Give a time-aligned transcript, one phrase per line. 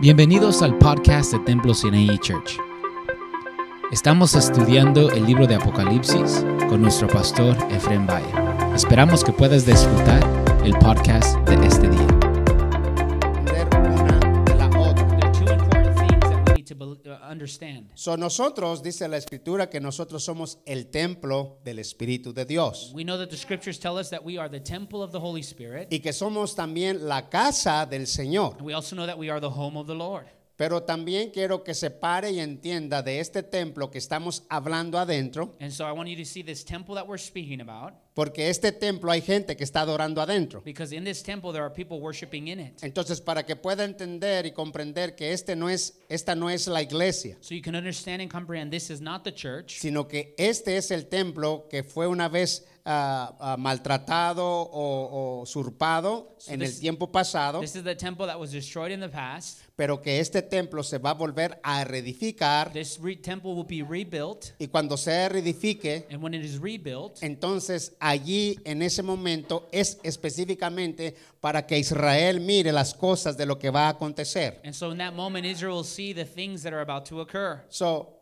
[0.00, 2.60] Bienvenidos al podcast de Templo Sinai Church.
[3.90, 8.32] Estamos estudiando el libro de Apocalipsis con nuestro pastor Efrem Valle.
[8.76, 10.22] Esperamos que puedas disfrutar
[10.64, 12.17] el podcast de este día.
[17.38, 17.90] Understand.
[17.94, 23.04] So, nosotros, dice la escritura, que nosotros somos el templo del Espíritu de Dios We
[23.04, 25.88] know that the scriptures tell us that we are the temple of the Holy Spirit.
[25.90, 28.54] y que somos también la casa del Señor.
[28.58, 30.26] And we also know that we are the home of the Lord.
[30.58, 35.54] Pero también quiero que se pare y entienda de este templo que estamos hablando adentro,
[35.60, 38.72] And so I want you to see this temple that we're speaking about porque este
[38.72, 40.60] templo hay gente que está adorando adentro.
[40.64, 42.82] because in this temple there are people worshiping in it.
[42.82, 46.82] Entonces, para que pueda entender y comprender que este no es, esta no es la
[46.82, 50.76] iglesia, So you can understand and comprehend this is not the church, sino que este
[50.76, 56.58] es el templo que fue una vez ah, ah, maltratado o, o usurpado So en
[56.58, 59.60] this- el tiempo pasado, this is the temple that was destroyed in the past.
[59.78, 63.84] Pero que este templo se va a volver a reedificar This re- temple will be
[63.88, 64.46] rebuilt.
[64.58, 70.00] y cuando se reedifique, And when it is rebuilt, entonces allí en ese momento es
[70.02, 74.60] específicamente para que Israel mire las cosas de lo que va a acontecer.
[74.64, 77.62] and so in that moment, Israel will see the things that are about to occur.
[77.68, 78.17] So,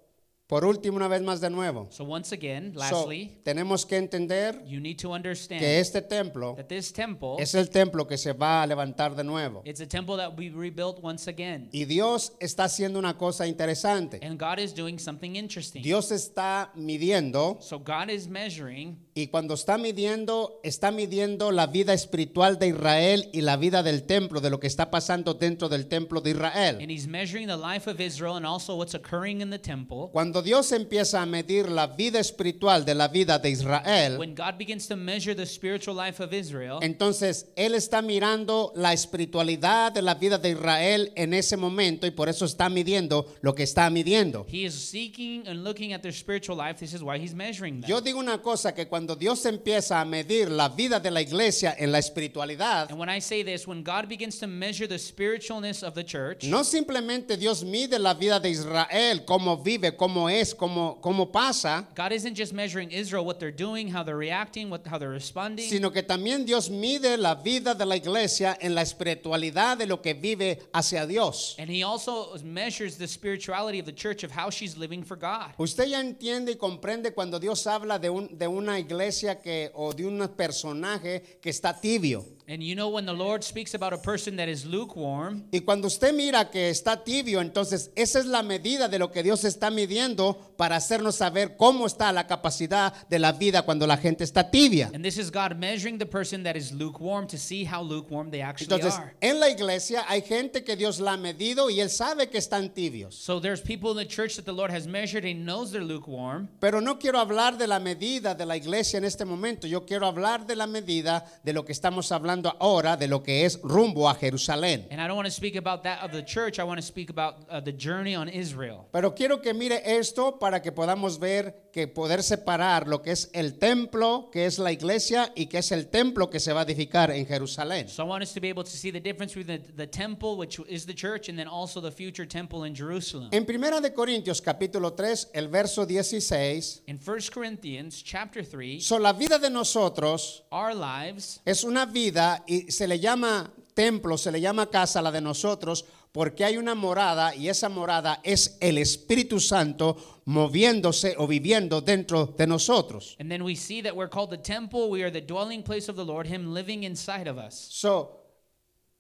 [0.47, 4.63] por último, una vez más de nuevo, So once again, So, lastly, tenemos que entender
[4.67, 8.33] you need to understand que este templo that this temple es el templo que se
[8.33, 9.63] va a levantar de nuevo.
[9.65, 11.69] It's a temple that be rebuilt once again.
[11.73, 14.21] Y Dios está haciendo una cosa interesante.
[14.23, 15.83] And God is doing something interesting.
[15.83, 21.93] Dios está midiendo So God is measuring, y cuando está midiendo, está midiendo la vida
[21.93, 25.87] espiritual de Israel y la vida del templo, de lo que está pasando dentro del
[25.89, 26.79] templo de Israel.
[26.81, 30.11] and He's measuring the life of Israel and also what's occurring in the temple.
[30.13, 34.59] Cuando Dios empieza a medir la vida espiritual de la vida de Israel, When God
[34.59, 40.03] begins to measure the spiritual life of Israel, entonces Él está mirando la espiritualidad de
[40.03, 43.89] la vida de Israel en ese momento y por eso está midiendo lo que está
[43.91, 44.47] midiendo.
[44.49, 46.79] He is seeking and looking at their spiritual life.
[46.79, 47.89] This is why He's measuring them.
[47.89, 51.75] Yo digo una cosa, que cuando Dios empieza a medir la vida de la iglesia
[51.79, 55.83] en la espiritualidad, And when I say this, when God begins to measure the spiritualness
[55.83, 60.55] of the church, no simplemente Dios mide la vida de Israel, cómo vive, cómo es,
[60.55, 64.87] cómo, cómo pasa, God isn't just measuring Israel, what they're doing, how they're reacting, what,
[64.87, 65.69] how they're responding.
[65.69, 70.01] sino que también Dios mide la vida de la iglesia en la espiritualidad de lo
[70.03, 71.57] que vive hacia Dios.
[71.59, 75.53] And he also measures the spirituality of the church of how she's living for God.
[75.59, 79.93] Usted ya entiende y comprende cuando Dios habla de, un- de una iglesia que, o
[79.93, 82.25] de un personaje que está tibio.
[82.49, 85.89] And you know when the Lord speaks about a person that is lukewarm, Y cuando
[85.89, 89.69] usted mira que está tibio, entonces esa es la medida de lo que Dios está
[89.69, 94.49] midiendo para hacernos saber cómo está la capacidad de la vida cuando la gente está
[94.49, 94.91] tibia.
[94.95, 98.43] and this is God measuring the person that is lukewarm to see how lukewarm they
[98.43, 99.13] actually Entonces, are.
[99.21, 102.73] en la iglesia hay gente que Dios la ha medido y él sabe que están
[102.73, 103.15] tibios.
[103.17, 106.49] So there's people in the church that the Lord has measured and knows they're lukewarm.
[106.61, 109.67] Pero no quiero hablar de la medida de la iglesia en este momento.
[109.67, 113.45] Yo quiero hablar de la medida de lo que estamos hablando ahora, de lo que
[113.45, 114.87] es rumbo a Jerusalén.
[114.91, 116.59] And I don't want to speak about that of the church.
[116.59, 118.87] I want to speak about uh, the journey on Israel.
[118.93, 123.29] Pero quiero que mire esto para que podamos ver que poder separar lo que es
[123.35, 126.65] el templo, que es la iglesia, y que es el templo que se va a
[126.65, 127.87] edificar en Jerusalén.
[127.91, 130.39] So I want us to be able to see the difference between the, the temple,
[130.39, 133.29] which is the church, and then also the future temple in Jerusalem.
[133.31, 138.99] En Primera de Corintios capítulo 3, el verso 16, In 1 Corinthians chapter 3, so
[138.99, 144.33] la vida de nosotros our lives es una vida y se le llama templo, se
[144.33, 148.79] le llama casa la de nosotros porque hay una morada y esa morada es el
[148.79, 153.17] Espíritu Santo moviéndose o viviendo dentro de nosotros.
[153.19, 154.89] And then we see that we're called the temple.
[154.91, 157.55] We are the dwelling place of the Lord, Him living inside of us.
[157.71, 158.21] So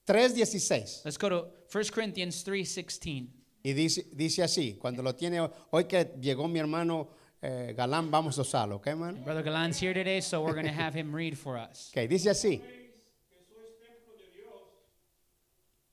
[0.06, 3.28] 3:16 Let's go to 1 Corinthians 3:16.
[3.62, 5.40] y dice, dice así, cuando lo tiene
[5.70, 7.08] hoy que llegó mi hermano
[7.42, 9.24] eh, Galán, vamos a usarlo, ¿ok, hermano?
[9.24, 11.90] Brother Galan's here today, so we're going to have him read for us.
[11.92, 12.58] Ok, dice así.
[12.58, 14.62] que sois templo de Dios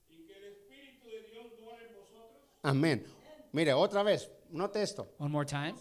[0.08, 2.46] y que el Espíritu de Dios mora en vosotros.
[2.64, 3.04] Amén.
[3.52, 5.08] Mire, otra vez, note esto.
[5.18, 5.76] One more time.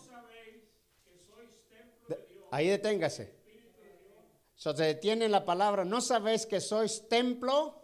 [2.51, 3.29] Ahí deténgase.
[4.57, 7.75] So, se detiene en la palabra, no sabéis que sois templo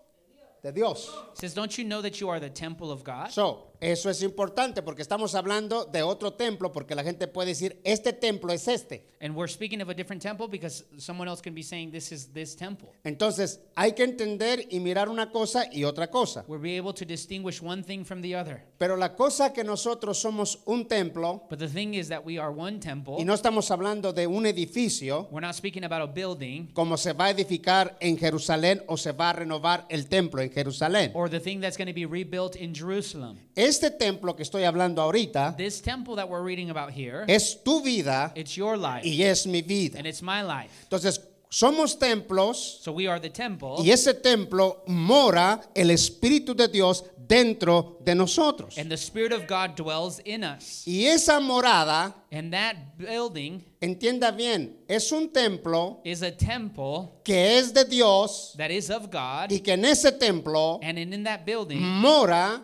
[0.62, 1.08] de Dios.
[1.32, 3.31] It says, Don't you know that you are the temple of God?
[3.31, 7.80] So, Eso es importante porque estamos hablando de otro templo, porque la gente puede decir,
[7.84, 9.06] este templo es este.
[9.20, 12.32] And we're speaking of a different temple because someone else can be saying this is
[12.32, 12.90] this temple.
[13.04, 16.44] Entonces, hay que entender y mirar una cosa y otra cosa.
[16.46, 18.64] We'll be able to distinguish one thing from the other.
[18.78, 22.50] Pero la cosa que nosotros somos un templo, But the thing is that we are
[22.52, 23.16] one temple.
[23.19, 27.12] y no estamos hablando de un edificio, We're not speaking about a building como se
[27.12, 31.10] va a edificar en Jerusalén o se va a renovar el templo en Jerusalén.
[31.14, 33.38] or the thing that's going to be rebuilt in Jerusalem.
[33.69, 37.82] Este templo que estoy hablando ahorita This temple that we're reading about here, es tu
[37.82, 39.99] vida it's your life y es mi vida.
[39.99, 40.70] and it's my life.
[40.85, 41.20] Entonces,
[41.50, 43.76] somos templos So we are the temple.
[43.82, 48.79] y ese templo mora el Espíritu de Dios dentro de nosotros.
[48.79, 50.82] And the Spirit of God dwells in us.
[50.87, 57.59] Y esa morada, And that building entienda bien, es un templo is a temple que
[57.59, 59.50] es de Dios that is of God.
[59.50, 62.62] y que en ese templo And in, in that building, mora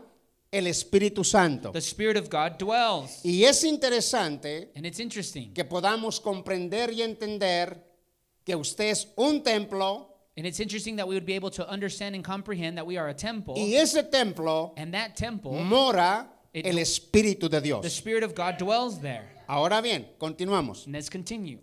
[0.56, 1.72] el Espíritu Santo.
[1.72, 3.20] the Spirit of God dwells.
[3.24, 5.52] Y es interesante And it's interesting.
[5.52, 7.82] que podamos comprender y entender
[8.44, 12.14] que usted es un templo And it's interesting that we would be able to understand
[12.16, 13.54] and comprehend that we are a temple.
[13.56, 17.86] y ese templo And that temple, mora el Espíritu de the Dios.
[17.92, 19.28] Spirit of God dwells there.
[19.48, 20.86] Ahora bien, continuamos.
[20.86, 21.58] And let's continue.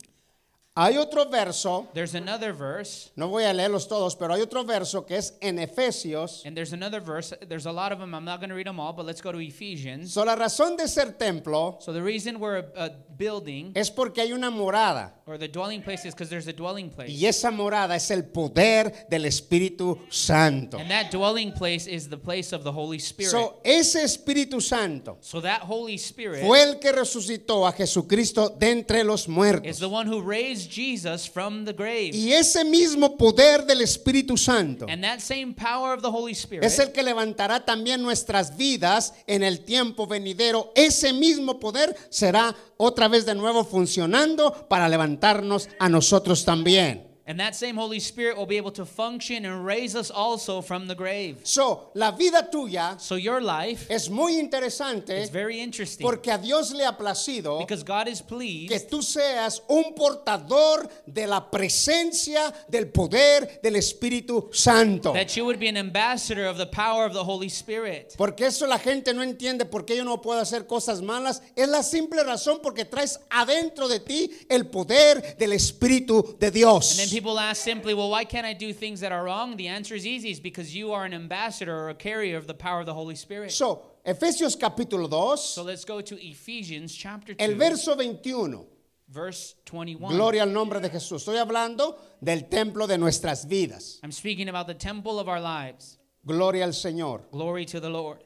[0.74, 5.06] Hay otro verso, There's another verse, no voy a leerlos todos, pero hay otro verso
[5.06, 6.44] que es en Efesios.
[6.46, 7.34] and there's another verse.
[7.46, 8.16] There's a lot of them.
[8.16, 10.14] I'm not going to read them all, but let's go to Ephesians.
[10.14, 14.22] So, la razón de ser templo So the reason we're a, a building es porque
[14.22, 17.10] hay una morada or the dwelling place is because there's a dwelling place.
[17.12, 20.78] y esa morada es el poder del Espíritu Santo.
[20.78, 23.32] And that dwelling place is the place of the Holy Spirit.
[23.32, 28.72] So, ese Espíritu Santo so that Holy Spirit fue el que resucitó a Jesucristo de
[28.72, 29.80] entre los is muertos.
[29.80, 32.12] the one who raised Jesus from the grave.
[32.14, 36.64] Y ese mismo poder del Espíritu Santo And that same power of the Holy Spirit
[36.64, 40.72] es el que levantará también nuestras vidas en el tiempo venidero.
[40.76, 47.11] Ese mismo poder será otra vez de nuevo funcionando para levantarnos a nosotros también.
[47.32, 50.86] And that same Holy Spirit will be able to function and raise us also from
[50.86, 51.40] the grave.
[51.44, 56.38] So, la vida tuya So your life es muy interesante is very interesting porque a
[56.38, 61.50] Dios le ha placido because God is que pleased tú seas un portador de la
[61.50, 65.14] presencia del poder del Espíritu Santo.
[65.14, 68.14] that you would be an ambassador of the power of the Holy Spirit.
[68.18, 71.42] Porque eso la gente no entiende por qué yo no puedo hacer cosas malas.
[71.56, 76.98] Es la simple razón porque traes adentro de ti el poder del Espíritu de Dios.
[77.22, 79.56] People ask simply, well, why can't I do things that are wrong?
[79.56, 80.32] The answer is easy.
[80.32, 83.14] It's because you are an ambassador or a carrier of the power of the Holy
[83.14, 83.52] Spirit.
[83.52, 88.66] So, Efesios capítulo 2, So let's go to Ephesians chapter 2, el verso 21.
[89.08, 90.16] verse 21.
[90.16, 91.22] Gloria al nombre de Jesús.
[91.24, 94.00] Estoy hablando del templo de nuestras vidas.
[94.02, 96.00] I'm speaking about the temple of our lives.
[96.26, 97.22] Gloria al Señor.
[97.32, 98.24] Glory to the Lord.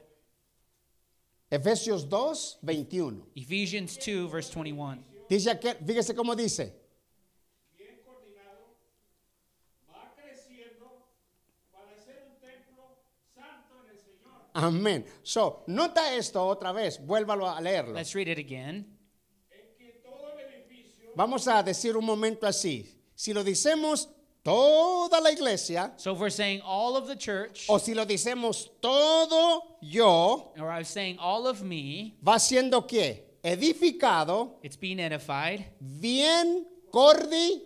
[1.52, 3.22] Efesios 2, 21.
[3.34, 5.04] Ephesians 2, verse 21.
[5.28, 6.85] Dice aquel, fíjese cómo dice.
[14.56, 15.04] Amén.
[15.22, 16.98] So, nota esto otra vez.
[16.98, 17.92] Vuélvalo a leerlo.
[17.94, 18.86] Let's read it again.
[21.14, 22.86] Vamos a decir un momento así.
[23.14, 24.08] Si lo decimos
[24.42, 28.70] toda la iglesia, So if we're saying all of the church, o si lo decimos
[28.80, 35.00] todo yo, or I was saying all of me, va siendo que edificado, it's being
[35.00, 37.62] edified, bien cordi,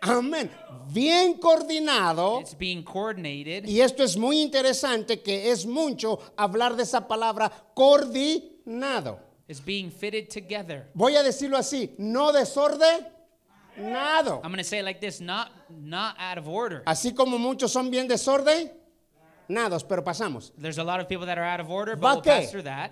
[0.00, 0.50] amén,
[0.92, 2.40] bien coordinado.
[2.40, 3.66] it's being coordinated.
[3.66, 9.20] Y esto es muy interesante que es mucho hablar de esa palabra coordinado.
[9.48, 10.90] It's being fitted together.
[10.94, 14.40] Voy a decirlo así, no desordenado.
[14.42, 16.82] I'm going to say it like this, not not out of order.
[16.84, 20.52] Así como muchos son bien desordenados, pero pasamos.
[20.58, 22.64] There's a lot of people that are out of order, ¿Va but we'll pass through
[22.64, 22.90] that.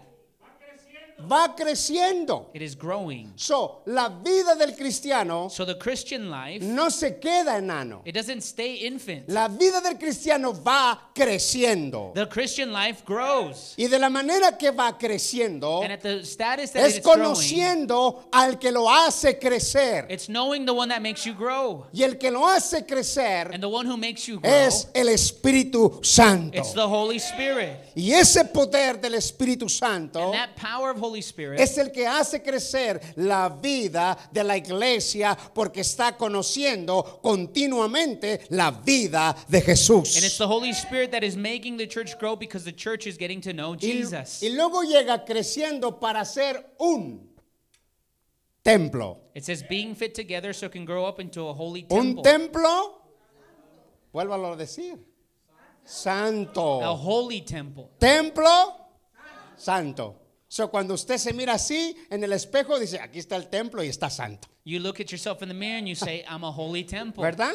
[1.19, 2.51] Va creciendo.
[2.53, 3.33] It is growing.
[3.37, 8.03] So, la vida del cristiano So the Christian life, no se queda enano.
[8.05, 9.29] it doesn't stay infant.
[9.29, 12.13] La vida del cristiano va creciendo.
[12.15, 13.75] The Christian life grows.
[13.79, 17.21] Y de la manera que va creciendo And at the status that es it's growing,
[17.21, 20.07] conociendo al que lo hace crecer.
[20.11, 21.87] it's knowing the one that makes you grow.
[21.93, 25.09] Y el que lo hace crecer And the one who makes you grow, es el
[25.09, 26.59] Espíritu Santo.
[26.59, 27.79] it's the Holy Spirit.
[27.97, 32.07] Y ese poder del Espíritu Santo And that power of Holy Spirit es el que
[32.07, 39.69] hace crecer la vida de la iglesia porque está conociendo continuamente la vida de And
[39.69, 40.39] it's Jesús.
[40.39, 43.53] the Holy Spirit that is making the church grow because the church is getting to
[43.53, 44.43] know Y, Jesus.
[44.43, 47.31] y luego llega creciendo para ser un
[48.63, 49.21] templo.
[49.35, 52.23] It says being fit together so it can grow up into a holy Un temple.
[52.23, 53.03] templo,
[54.13, 56.81] vuélvalo a decir, A santo.
[56.97, 57.91] holy temple.
[57.99, 58.75] Templo,
[59.57, 60.17] santo.
[60.49, 63.89] So, cuando usted se mira así en el espejo, dice, aquí está el templo y
[63.89, 64.49] está santo.
[64.65, 67.23] You look at yourself in the mirror and you say, I'm a holy temple.
[67.23, 67.55] ¿Verdad?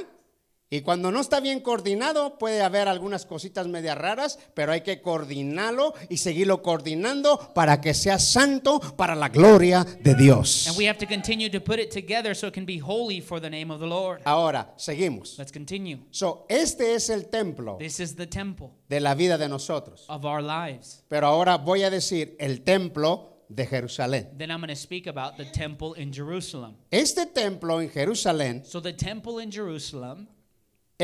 [0.74, 5.02] Y cuando no está bien coordinado, puede haber algunas cositas medias raras, pero hay que
[5.02, 10.68] coordinarlo y seguirlo coordinando para que sea santo para la gloria de Dios.
[10.70, 13.42] And we have to continue to put it together so it can be holy for
[13.42, 14.22] the name of the Lord.
[14.24, 15.38] Ahora, seguimos.
[15.38, 16.06] Let's continue.
[16.12, 20.06] So, este es el templo This is the temple de la vida de nosotros.
[20.08, 21.04] of our lives.
[21.10, 24.30] Pero ahora voy a decir el templo de Jerusalén.
[24.38, 26.76] Then I'm going to speak about the temple in Jerusalem.
[26.90, 30.30] Este templo en Jerusalén So the temple in Jerusalem,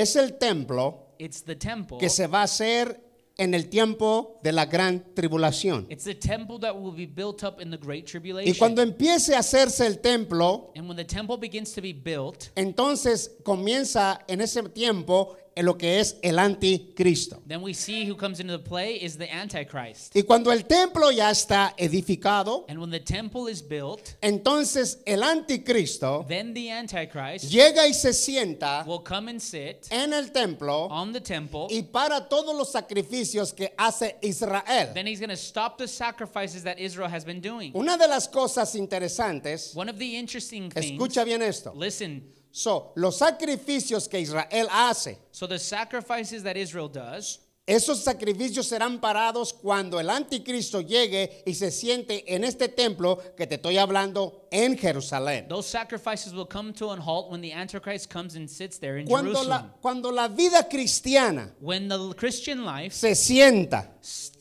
[0.02, 1.98] es el templo it's the temple.
[1.98, 3.02] que se va a hacer
[3.38, 5.86] en el tiempo de la gran tribulación.
[5.90, 8.56] It's the temple that will be built up in the great Y tribulation.
[8.58, 13.38] cuando empiece a hacerse el templo, and when the temple begins to be built, entonces
[13.44, 17.42] comienza en ese tiempo en lo que es el anticristo.
[17.48, 20.16] then we see who comes into the play is the Antichrist.
[20.16, 25.24] Y cuando el templo ya está edificado, And when the temple is built, entonces el
[25.24, 30.88] anticristo then the Antichrist llega y se sienta will come and sit en el templo
[30.90, 31.68] on the temple.
[31.70, 34.92] y para todos los sacrificios que hace Israel.
[34.94, 37.72] Then he's going to stop the sacrifices that Israel has been doing.
[37.76, 42.24] Una de las cosas interesantes, One of the interesting things, escucha bien esto, listen,
[42.58, 49.00] so, los sacrificios que Israel hace, so the sacrifices that Israel does, esos sacrificios serán
[49.00, 54.48] parados cuando el anticristo llegue y se siente en este templo que te estoy hablando
[54.50, 55.48] en Jerusalén.
[55.50, 59.06] those sacrifices will come to an halt when the Antichrist comes and sits there in
[59.06, 59.66] Cuando Jerusalem.
[59.66, 63.88] la, cuando la vida cristiana when the Christian life se sienta,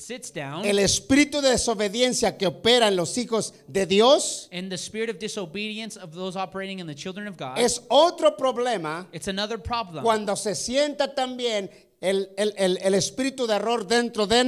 [0.06, 4.76] sits down el espíritu de desobediencia que opera en los hijos de Dios in the
[4.76, 9.28] spirit of disobedience of those operating in the children of God, es otro problema it's
[9.28, 10.02] another problem.
[10.04, 11.70] cuando se sienta también
[12.00, 14.44] el, el- el- el espíritu de error dentro de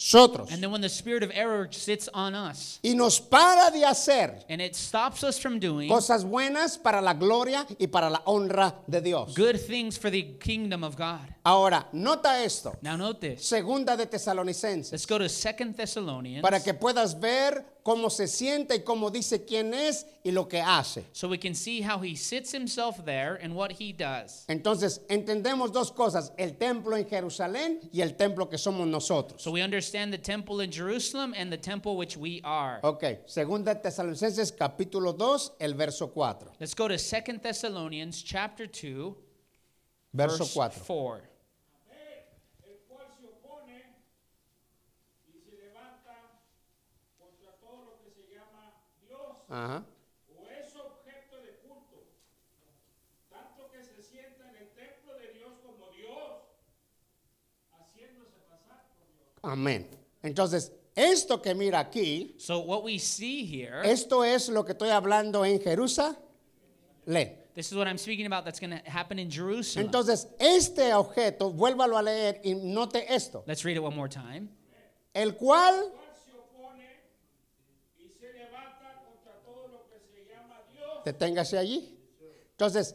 [0.00, 3.84] nosotros and then when the spirit of error sits on us y nos para de
[3.84, 8.22] hacer and it stops us from doing cosas buenas para la gloria y para la
[8.24, 9.34] honra de Dios.
[9.34, 11.20] good things for the kingdom of God.
[11.44, 12.76] Ahora, nota esto.
[12.82, 13.46] Now note this.
[13.46, 14.92] Segunda de Tesalonicenses.
[14.92, 19.44] Let's go to Second Thessalonians Para que puedas ver cómo se siente y cómo dice
[19.44, 21.06] quién es y lo que hace.
[21.12, 24.44] so we can see how he sits himself there and what he does.
[24.48, 29.42] Entonces, entendemos dos cosas, el templo en Jerusalén y el templo que somos nosotros.
[29.42, 32.78] So we understand the temple in Jerusalem and the temple which we are.
[32.84, 36.52] Ok, segunda Tesalonicenses capítulo 2, el verso 4.
[36.60, 39.16] Let's go to Second Thessalonians chapter 2
[40.12, 40.80] Verso verse 4.
[40.86, 41.20] 4.
[42.66, 43.82] el cual se opone
[45.28, 46.42] y se levanta
[47.18, 48.74] contra todo lo que se llama
[49.06, 49.84] Dios Ajá.
[50.38, 52.06] o es objeto de culto,
[53.28, 56.42] tanto que se sienta en el templo de Dios como Dios,
[57.72, 59.28] haciéndose pasar por Dios.
[59.42, 59.88] Amén.
[60.22, 64.90] Entonces, esto que mira aquí, So what we see here, esto es lo que estoy
[64.90, 66.16] hablando en Jerusalén.
[67.54, 69.86] this is what I'm speaking about that's going to happen in Jerusalem.
[69.86, 74.48] Entonces, este objeto, vuélvalo a leer y note esto, Let's read it one more time.
[75.14, 76.86] el cual cual se opone
[77.98, 81.96] y se levanta contra todo lo que se llama Dios deténgase allí.
[82.52, 82.94] Entonces,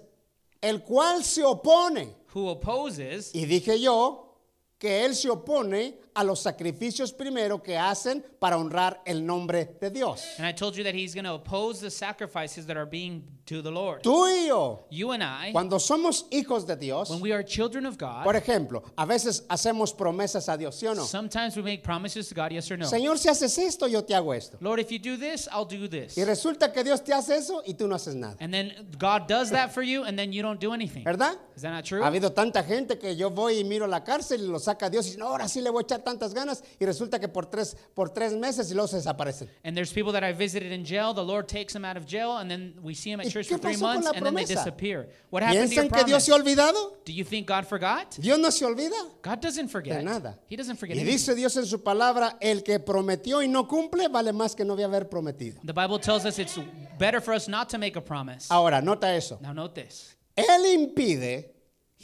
[0.62, 4.36] el cual se opone, Who opposes y dije yo
[4.78, 9.89] que él se opone a los sacrificios primero que hacen para honrar el nombre de
[9.89, 10.24] Dios.
[10.38, 13.62] And I told you that he's going to oppose the sacrifices that are being to
[13.62, 14.01] the Lord.
[14.01, 17.86] Tú y yo, You and I, cuando somos hijos de Dios, when we are children
[17.86, 21.03] of God, por ejemplo, a veces hacemos promesas a Dios, ¿sí o no?
[21.03, 22.86] sometimes we make promises to God, yes or no.
[22.86, 24.57] Señor, si haces esto, yo te hago esto.
[24.62, 26.17] Lord, if you do this, I'll do this.
[26.17, 28.36] Y resulta que Dios te hace eso y tú no haces nada.
[28.39, 31.03] And then God does that for you, and then you don't do anything.
[31.03, 31.36] ¿Verdad?
[31.55, 32.01] Is that not true?
[32.01, 35.05] Ha habido tanta gente que yo voy y miro la cárcel y lo saca Dios
[35.05, 37.48] y dice, no, ahora sí le voy a echar tantas ganas y resulta que por
[37.48, 39.50] tres, por tres meses y luego se desaparecen.
[39.66, 41.14] And there's people that I visited in jail.
[41.14, 43.50] The Lord takes them out of jail, and then we see them ¿Y at church
[43.50, 45.10] for three months, and then they disappear.
[45.32, 46.98] What happened to your ¿Piensan que Dios se ha olvidado?
[47.04, 48.16] Do you think God forgot?
[48.18, 50.04] Dios no se olvida God doesn't de forget.
[50.04, 50.40] nada.
[50.48, 51.18] He doesn't forget Y anything.
[51.18, 54.74] dice Dios en su palabra, el que prometió y no cumple vale más que no
[54.74, 55.60] había haber prometido.
[55.66, 56.58] The Bible tells us it's
[57.00, 58.48] better for us not to make a promise.
[58.50, 59.40] Ahora, nota eso.
[59.42, 60.16] Now note this.
[60.36, 61.55] Él impide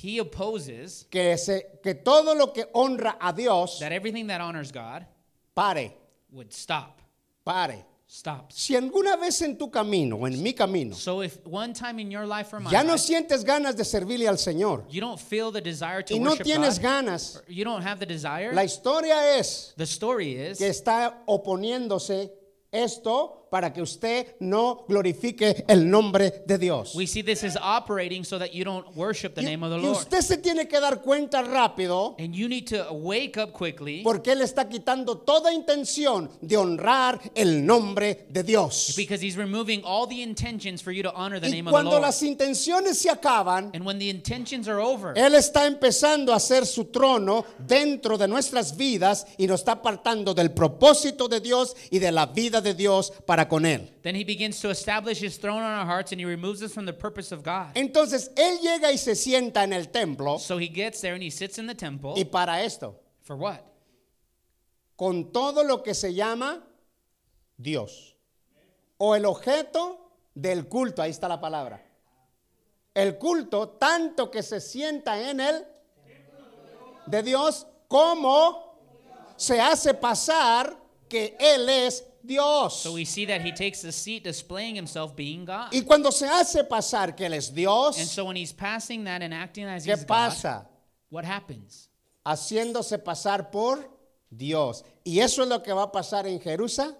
[0.04, 4.72] He opposes que, se, que todo lo que honra a Dios that everything that honors
[4.72, 5.06] God
[5.54, 5.94] pare,
[6.32, 7.02] would stop.
[7.46, 7.86] pare.
[8.14, 8.56] Stops.
[8.56, 12.12] Si alguna vez en tu camino o en mi camino So if one time in
[12.12, 15.18] your life or my ya no life, sientes ganas de servirle al Señor you don't
[15.18, 18.66] feel the desire to y no tienes God, ganas, you don't have the desire, la
[18.66, 22.34] historia es the story is que está oponiéndose
[22.72, 26.96] esto para que usted no glorifique el nombre de Dios.
[26.96, 29.78] We see this is operating so that you don't worship the Y, name of the
[29.78, 29.98] y Lord.
[29.98, 34.32] usted se tiene que dar cuenta rápido And you need to wake up quickly porque
[34.32, 38.94] Él está quitando toda intención de honrar el nombre de Dios.
[38.96, 41.76] because he's removing all the intentions for you to honor the Y name of the
[41.76, 42.04] cuando Lord.
[42.04, 46.66] las intenciones se acaban, And when the intentions are over, Él está empezando a hacer
[46.66, 52.00] su trono dentro de nuestras vidas y nos está apartando del propósito de Dios y
[52.00, 53.90] de la vida de Dios para con Él.
[54.04, 56.86] then he begins to establish his throne on our hearts and he removes us from
[56.86, 57.74] the purpose of God.
[57.76, 61.30] Entonces Él llega y se sienta en el templo So he gets there and he
[61.30, 62.14] sits in the temple.
[62.18, 63.60] y para esto, For what?
[64.96, 66.64] con todo lo que se llama
[67.58, 68.16] Dios
[68.98, 69.98] o el objeto
[70.36, 71.82] del culto, ahí está la palabra.
[72.94, 75.66] El culto, tanto que se sienta en él
[77.08, 78.78] de Dios, como
[79.38, 80.78] se hace pasar
[81.10, 82.82] que Él es Dios.
[82.82, 85.74] So we see that he takes the seat displaying himself being God.
[85.74, 89.22] Y cuando se hace pasar que Él es And Dios, so when he's passing that
[89.22, 90.68] and acting as ¿qué he's God, pasa?
[91.10, 91.90] what happens?
[92.26, 93.80] Haciéndose pasar por
[94.30, 94.84] Dios.
[95.04, 96.96] Y eso es lo que va a pasar en Jerusalén.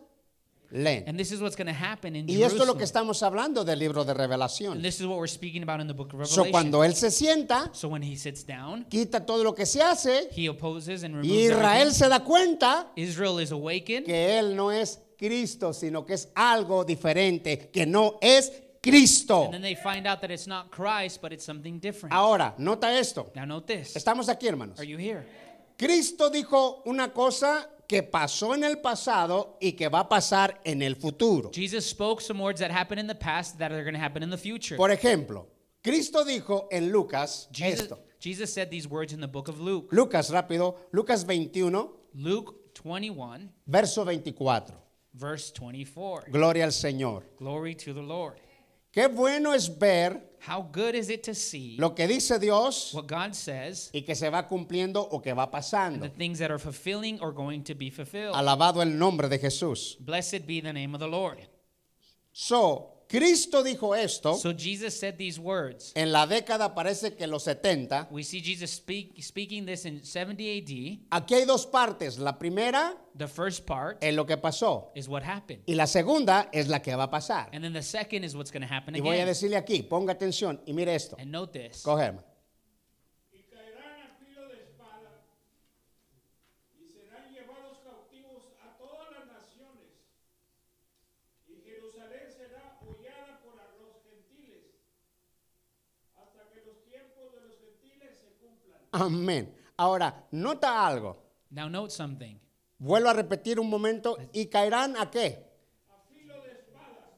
[1.06, 2.78] And this is what's going to happen in Y esto es lo Jerusalem.
[2.78, 4.82] que estamos hablando del libro de And revelación.
[4.82, 6.52] this is what we're speaking about in the book of So, Revelation.
[6.52, 10.30] cuando Él se sienta, so when he sits down, quita todo lo que se hace,
[10.32, 11.94] he opposes and removes Israel everything.
[11.94, 16.84] se da cuenta Israel is awakened que Él no es Cristo, sino que es algo
[16.84, 18.52] diferente, que no es
[18.82, 19.44] Cristo.
[19.44, 22.14] and then they find out that it's not Christ, but it's something different.
[22.14, 23.32] Ahora, nota esto.
[23.36, 23.96] Now note this.
[23.96, 24.80] Estamos aquí, hermanos.
[24.80, 25.24] Are you here?
[25.78, 30.82] Cristo dijo una cosa que pasó en el pasado y que va a pasar en
[30.82, 31.52] el futuro.
[31.54, 34.32] Jesus spoke some words that happened in the past that are going to happen in
[34.32, 34.78] the future.
[34.78, 35.48] Por ejemplo,
[35.84, 38.00] Cristo dijo en Lucas Jesus, esto.
[38.20, 39.90] Jesus said these words in the book of Luke.
[39.92, 40.78] Lucas, rápido.
[40.92, 44.76] Lucas 21, Luke 21, verso 24.
[45.14, 46.26] Verse 24.
[46.32, 47.24] Gloria al Señor.
[47.38, 48.40] Glory to the Lord.
[48.94, 53.08] Qué bueno es ver How good is it to see lo que dice Dios what
[53.08, 56.18] God says y que se va cumpliendo o que va and the pasando.
[56.18, 58.36] things that are fulfilling or going to be fulfilled.
[58.36, 59.96] Alabado el nombre de Jesús.
[60.04, 61.38] Blessed be the name of the Lord.
[62.34, 65.92] So, Cristo dijo esto So Jesus said these words.
[65.96, 68.08] en la década, parece que los 70.
[68.10, 71.00] We see Jesus speak, speaking this in 70 AD.
[71.12, 72.18] Aquí hay dos partes.
[72.20, 75.62] La primera The first part es lo que pasó is what happened.
[75.66, 77.50] y la segunda es la que va a pasar.
[77.52, 79.28] And then the second is what's going to happen Y voy a again.
[79.28, 81.18] decirle aquí, ponga atención y mire esto.
[81.20, 81.82] And note this.
[81.84, 82.26] Coge, hermano.
[83.34, 85.12] y caerán a filo de espada
[86.80, 89.92] y serán llevados cautivos a todas las naciones.
[91.50, 94.72] Y Jerusalén será hollada por a los gentiles
[96.16, 98.81] hasta que los tiempos de los gentiles se cumplan.
[98.92, 99.56] Amén.
[99.78, 101.18] Ahora, nota algo.
[101.50, 102.36] Now note something.
[102.78, 104.18] Vuelvo a repetir un momento.
[104.34, 105.46] ¿Y caerán a qué?
[105.90, 107.12] A filo de espada,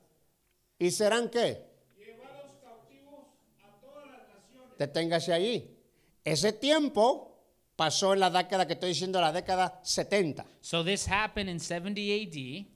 [0.79, 1.65] ¿Y serán qué?
[1.97, 3.25] llevados cautivos
[3.63, 4.77] a todas las naciones.
[4.77, 5.77] Deténgase allí.
[6.23, 7.29] Ese tiempo
[7.75, 10.45] pasó en la década que estoy diciendo, la década 70.
[10.62, 12.67] So this happened in 70 AD.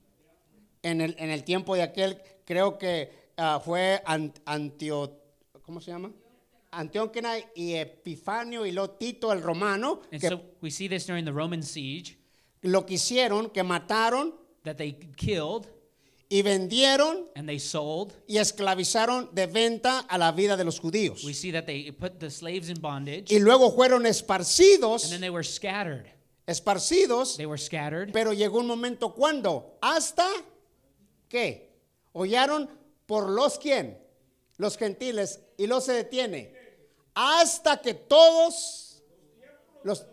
[0.82, 5.20] En el, en el tiempo de aquel, creo que ah, fue An- Antio,
[5.62, 6.12] ¿cómo se llama?
[6.70, 11.24] Antíoquena y Epifanio y lo Tito el romano, And que so we see this during
[11.24, 12.16] the Roman siege
[12.62, 15.66] lo que hicieron, que mataron that they killed
[16.28, 18.12] y vendieron and they sold.
[18.26, 21.24] y esclavizaron de venta a la vida de los judíos.
[21.24, 25.20] We see that they put the slaves in bondage Y luego fueron and esparcidos, then
[25.22, 26.06] they were scattered.
[26.46, 28.12] esparcidos, They were scattered.
[28.12, 30.26] pero llegó un momento cuando, hasta
[31.28, 31.70] que
[32.12, 32.68] hollaron
[33.06, 33.96] por los quién,
[34.58, 36.52] los gentiles, y los se detiene,
[37.20, 39.02] hasta que todos
[39.82, 40.06] los...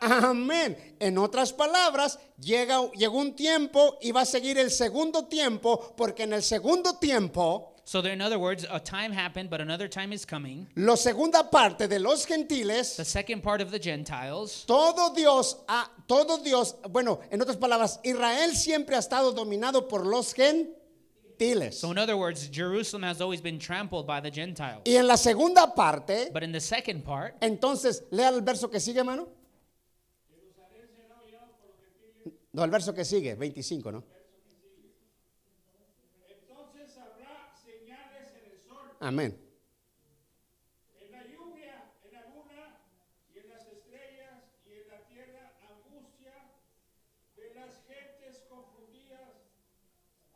[0.00, 0.96] Amén.
[1.00, 6.22] En otras palabras, llega, llegó un tiempo y va a seguir el segundo tiempo, porque
[6.24, 10.12] en el segundo tiempo, So there, in other words, a time happened, but another time
[10.14, 10.68] is coming.
[10.76, 14.64] la segunda parte de los The gentiles, second part of the Gentiles.
[14.66, 20.06] todo Dios, ha- todo Dios, bueno, en otras palabras, Israel siempre ha estado dominado por
[20.06, 20.76] los gentiles.
[21.72, 24.82] So in other words, Jerusalem has always been trampled by the Gentiles.
[24.86, 28.78] Y en la segunda parte, But in the second part, entonces, lea el verso que
[28.80, 29.28] sigue, hermano.
[32.54, 34.04] No, el verso que sigue, 25, ¿no?
[36.28, 39.34] Entonces habrá señales en el sol, Amén.
[41.00, 42.76] en la lluvia, en la luna
[43.34, 44.36] y en las estrellas
[44.68, 46.34] y en la tierra angustia
[47.36, 49.48] de las gentes confundidas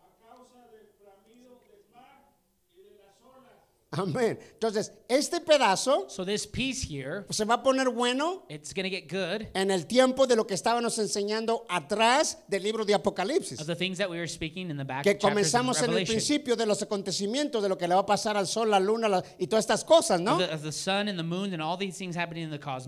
[0.01, 2.33] a causa del bramido del mar
[2.75, 3.61] y de las olas.
[3.97, 4.39] Amén.
[4.53, 9.09] Entonces, este pedazo So this piece here, se va a poner bueno it's to get
[9.11, 13.61] good en el tiempo de lo que estábamos enseñando atrás del libro de Apocalipsis.
[13.61, 16.57] of the things that we were speaking in the back Que comenzamos en el principio
[16.57, 19.25] de los acontecimientos, de lo que le va a pasar al sol, la luna la-
[19.39, 20.39] y todas estas cosas, ¿no?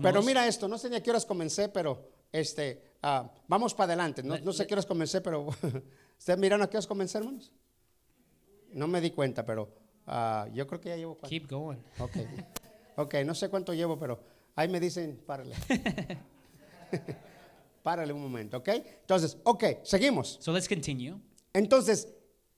[0.01, 3.93] Pero mira esto, no sé ni a qué horas comencé, pero este, ah, vamos para
[3.93, 4.23] adelante.
[4.23, 5.47] No, no sé a qué horas comencé, pero
[6.17, 7.51] ¿ustedes miraron a qué horas comencé, hermanos?
[8.73, 9.69] No me di cuenta, pero
[10.09, 11.29] ah, yo creo que ya llevo cuánto.
[11.29, 11.77] Keep going.
[11.99, 12.17] Ok,
[12.97, 14.19] ok, no sé cuánto llevo, pero
[14.55, 15.55] ahí me dicen, párale.
[17.83, 18.69] párale un momento, ¿ok?
[19.01, 20.37] Entonces, ok, seguimos.
[20.41, 21.15] So let's continue.
[21.53, 22.07] Entonces,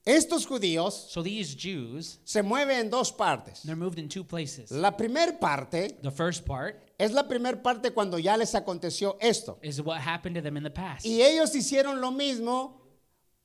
[0.04, 3.62] estos judíos So these Jews, se mueven en dos partes.
[3.62, 4.70] they're moved in two places.
[4.70, 9.58] La primera parte The first part es la primera parte cuando ya les aconteció esto.
[9.62, 11.06] is what happened to them in the past.
[11.06, 12.80] Y ellos hicieron lo mismo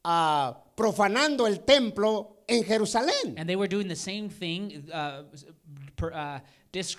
[0.03, 3.35] ah, profanando el templo en Jerusalén.
[3.37, 5.23] And they were doing the same thing, uh,
[5.95, 6.39] per, uh,
[6.71, 6.95] dis-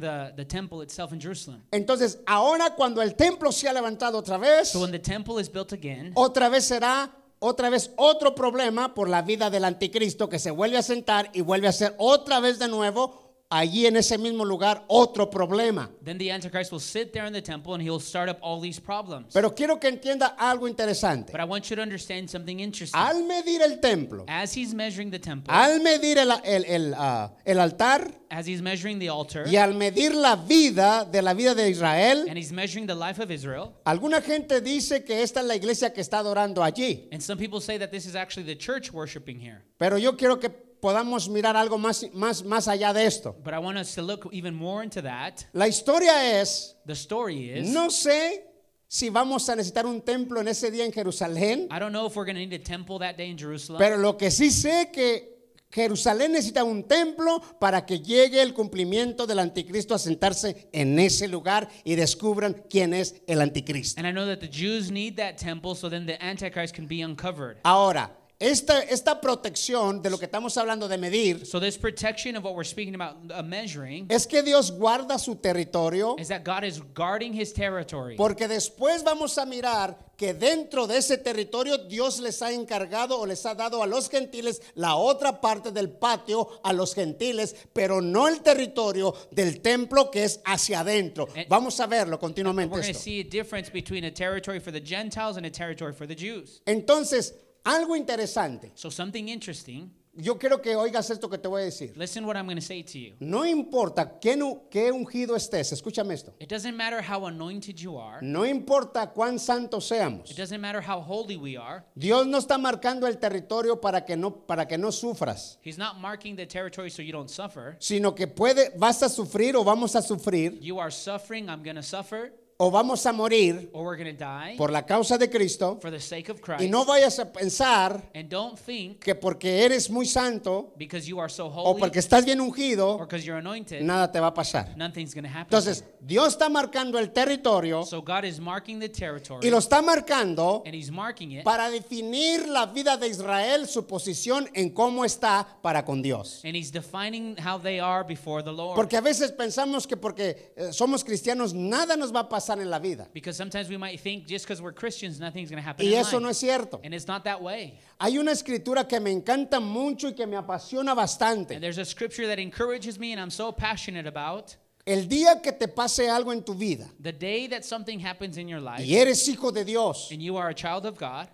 [0.00, 1.62] the, the temple itself in Jerusalem.
[1.72, 5.48] Entonces, ahora cuando el templo se ha levantado otra vez, So when the temple is
[5.48, 7.10] built again, otra vez será
[7.40, 11.40] otra vez otro problema por la vida del anticristo que se vuelve a sentar y
[11.40, 15.90] vuelve a ser otra vez de nuevo allí en ese mismo lugar otro problema.
[16.04, 18.78] then the Antichrist will sit there in the temple and he'll start up all these
[18.80, 19.32] problems.
[19.34, 21.32] Pero quiero que entienda algo interesante.
[21.32, 22.98] But I want you to understand something interesting.
[22.98, 27.32] Al medir el templo, As he's measuring the temple, al medir el, el- el, ah,
[27.44, 31.52] el altar as he's measuring the altar, y al medir la vida de la vida
[31.52, 35.46] de Israel, and he's measuring the life of Israel, alguna gente dice que esta es
[35.46, 37.08] la iglesia que está adorando allí.
[37.10, 39.64] and some people say that this is actually the church worshiping here.
[39.78, 40.48] Pero yo quiero que
[40.80, 43.36] podamos mirar algo más, más, más allá de esto.
[43.44, 45.40] But I want us to look even more into that.
[45.52, 48.46] La historia es, The story is no sé
[48.88, 52.16] si vamos a necesitar un templo en ese día en Jerusalén, I don't know if
[52.16, 53.78] we're going to need a temple that day in Jerusalem.
[53.78, 55.38] pero lo que sí sé que
[55.72, 61.28] Jerusalén necesita un templo para que llegue el cumplimiento del anticristo a sentarse en ese
[61.28, 64.00] lugar y descubran quién es el anticristo.
[64.00, 67.02] and I know that the Jews need that temple so then the Antichrist can be
[67.04, 67.58] uncovered.
[67.62, 72.42] Ahora, esta, esta protección de lo que estamos hablando de medir So this protection of
[72.44, 76.64] what we're speaking about uh, measuring es que Dios guarda su territorio is that God
[76.64, 78.16] is guarding his territory.
[78.16, 83.26] porque después vamos a mirar que dentro de ese territorio Dios les ha encargado o
[83.26, 88.00] les ha dado a los gentiles la otra parte del patio a los gentiles, pero
[88.00, 91.28] no el territorio del templo que es hacia adentro.
[91.36, 93.02] And- Vamos a verlo continuamente going to esto.
[93.02, 96.60] see a difference between a territory for the Gentiles and a territory for the Jews.
[96.66, 98.72] Entonces, algo interesante.
[98.74, 99.90] So something interesting.
[100.12, 101.96] Yo quiero que oigas esto que te voy a decir.
[101.96, 103.14] Listen what I'm going to say to you.
[103.20, 104.36] No importa qué,
[104.68, 106.34] qué ungido estés, escúchame esto.
[106.40, 108.18] It doesn't matter how anointed you are.
[108.20, 110.28] No importa cuán santos seamos.
[110.28, 111.84] It doesn't matter how holy we are.
[111.94, 116.00] Dios no está marcando el territorio para que no para que no sufras, He's not
[116.00, 117.76] marking the territory so you don't suffer.
[117.78, 121.76] sino que puede vas a sufrir o vamos a sufrir You are suffering, I'm going
[121.76, 125.78] to suffer, o vamos a morir or we're to die por la causa de Cristo
[125.80, 126.70] for the sake of y Christ.
[126.70, 131.30] no vayas a pensar And don't think que porque eres muy santo because you are
[131.30, 134.34] so o holy porque estás bien or ungido because you're anointed, nada te va a
[134.34, 134.76] pasar.
[134.76, 135.46] nothing's to happen.
[135.46, 139.80] Entonces, Dios está marcando el territorio so God is marking the territory y lo está
[139.80, 145.06] marcando and he's marking it para definir la vida de Israel, su posición en cómo
[145.06, 146.42] está para con Dios.
[146.44, 148.74] and he's defining how they are before the Lord.
[148.76, 152.70] Porque a veces pensamos que porque eh, somos cristianos nada nos va a pasar en
[152.70, 153.06] la vida.
[153.12, 156.16] because sometimes we might think just because we're Christians, nothing's going to happen Y eso
[156.16, 156.22] life.
[156.22, 156.80] no es cierto.
[156.82, 157.78] and it's not that way.
[158.00, 161.60] Hay una escritura que me encanta mucho y que me apasiona And bastante.
[161.60, 164.56] there's a scripture that encourages me and I'm so passionate about.
[164.86, 168.48] El día que te pase algo en tu vida The day that something happens in
[168.48, 171.28] your life y eres hijo de Dios, and you are a child of God,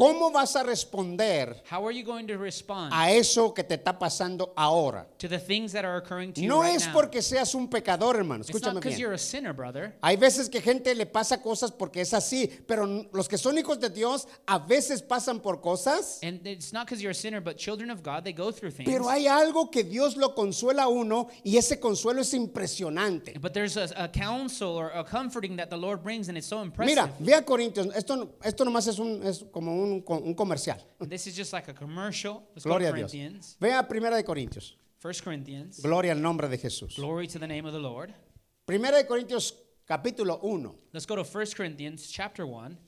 [0.00, 3.98] ¿cómo vas a responder how are you going to respond a eso que te está
[3.98, 5.06] pasando ahora?
[5.18, 6.94] to the things that are occurring to you No right es now?
[6.94, 8.40] porque seas un pecador, hermano.
[8.40, 8.98] it's Escúchame bien.
[8.98, 9.92] you're a sinner, brother.
[10.02, 13.78] Hay veces que gente le pasa cosas porque es así, pero los que son hijos
[13.78, 17.58] de Dios a veces pasan por cosas, And it's not because you're a sinner, but
[17.58, 18.88] children of God, they go through things.
[18.90, 23.38] pero hay algo que Dios lo consuela a uno y ese consuelo es impresionante.
[23.38, 26.62] But there's a, a counsel or a comforting that the Lord brings, and it's so
[26.62, 26.96] impressive.
[26.96, 30.78] Mira, ve a Corintios, esto, esto nomás es, un, es como un, un comercial.
[31.00, 32.48] This is just like a commercial.
[32.54, 33.10] Let's Gloria go a Dios.
[33.10, 33.56] Corinthians.
[33.60, 34.74] Ve a Primera de Corintios.
[35.02, 35.80] 1 Corinthians.
[35.80, 36.96] Gloria al nombre de Jesús.
[36.96, 38.12] Glory to the name of the Lord.
[38.66, 39.54] Primera de Corintios
[39.86, 40.74] capítulo 1.
[40.92, 42.78] Let's go to 1 Corinthians chapter 1.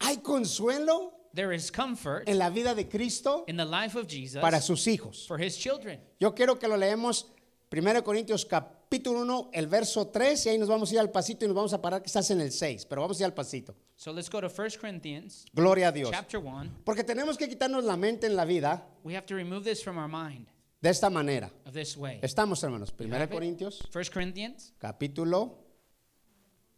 [0.00, 4.40] Hay consuelo There is comfort en la vida de Cristo in the life of Jesus
[4.40, 5.26] para sus hijos.
[5.26, 6.00] for his children.
[6.18, 7.26] Yo quiero que lo leemos
[7.70, 8.46] 1 Corintios
[8.88, 11.54] capítulo 1, el verso 3, y ahí nos vamos a ir al pasito y nos
[11.54, 13.74] vamos a parar quizás en el 6, pero vamos a ir al pasito.
[13.96, 16.10] So let's go to 1 Corinthians Gloria a Dios.
[16.10, 16.70] chapter 1.
[16.84, 19.98] Porque tenemos que quitarnos la mente en la vida We have to remove this from
[19.98, 20.46] our mind
[20.80, 21.52] de esta manera.
[21.66, 22.18] of this way.
[22.22, 22.90] Estamos, hermanos.
[22.90, 23.36] Primera have it?
[23.36, 25.58] Corintios, 1 Corinthians capítulo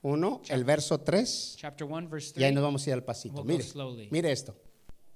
[0.02, 1.54] 1, el verso 3.
[1.58, 2.54] chapter 1 verse Y ahí 3.
[2.54, 3.42] nos vamos a ir al pasito.
[3.44, 4.56] We'll Mire, mire esto.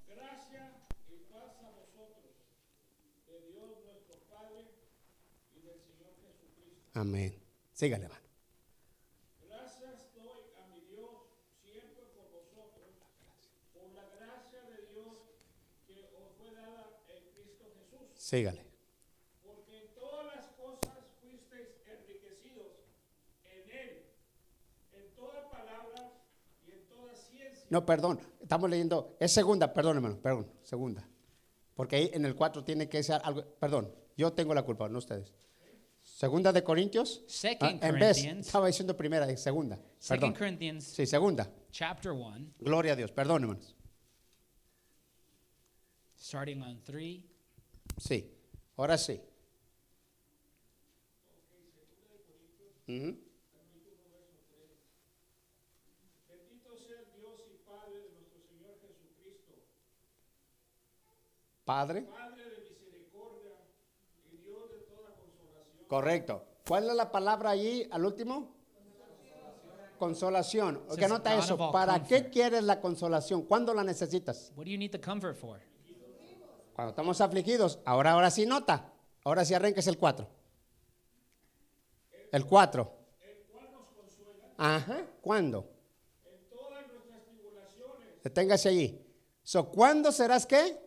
[0.06, 0.70] Gracia
[1.10, 2.36] y paz a vosotros,
[3.26, 4.68] de Dios nuestro Padre
[5.56, 6.83] y del Señor Jesucristo.
[6.94, 7.34] Amén.
[7.72, 8.22] Sígale, hermano.
[9.48, 11.10] Gracias doy a mi Dios
[11.60, 12.86] siempre por vosotros,
[13.72, 15.16] por la gracia de Dios
[15.88, 18.08] que os fue dada en Cristo Jesús.
[18.14, 18.64] Sígale.
[19.42, 22.68] Porque en todas las cosas fuisteis enriquecidos
[23.44, 24.04] en Él,
[24.92, 26.12] en toda palabra
[26.64, 27.66] y en toda ciencia.
[27.70, 28.20] No, perdón.
[28.40, 29.16] Estamos leyendo.
[29.18, 30.20] Es segunda, perdón, hermano.
[30.22, 31.08] Perdón, segunda.
[31.74, 33.44] Porque ahí en el 4 tiene que ser algo.
[33.58, 35.34] Perdón, yo tengo la culpa, no ustedes.
[36.14, 37.24] Segunda de Corintios.
[37.26, 38.46] Second Ah, en vez, Corinthians.
[38.46, 39.74] estaba diciendo primera, eh, segunda.
[39.76, 40.32] 2 Perdón.
[40.34, 41.50] Corinthians Sí, segunda.
[41.72, 43.10] chapter 1 Gloria a Dios.
[43.10, 43.74] Perdón, hermanos.
[46.16, 47.20] starting on 3.
[47.98, 48.30] Sí.
[48.76, 49.20] Ahora sí.
[57.16, 59.54] Dios y Padre de nuestro Señor Jesucristo,
[61.64, 62.02] Padre.
[62.02, 63.56] Padre de misericordia
[64.32, 65.73] y Dios de toda consolación.
[65.88, 66.44] Correcto.
[66.66, 68.54] ¿Cuál es la palabra allí al último?
[69.98, 70.82] Consolación.
[70.86, 71.72] Says ¿Qué nota God eso?
[71.72, 73.42] ¿Para qué quieres la consolación?
[73.42, 74.52] ¿Cuándo la necesitas?
[74.56, 75.60] What do you need the comfort for?
[76.74, 77.78] Cuando estamos afligidos.
[77.84, 78.92] Ahora, ahora sí nota.
[79.24, 80.26] Ahora sí arranques el 4.
[82.32, 82.92] El 4.
[84.56, 85.06] Ajá.
[85.20, 85.70] ¿Cuándo?
[86.24, 89.00] En todas nuestras tribulaciones, Deténgase allí.
[89.42, 90.80] So, ¿Cuándo serás qué?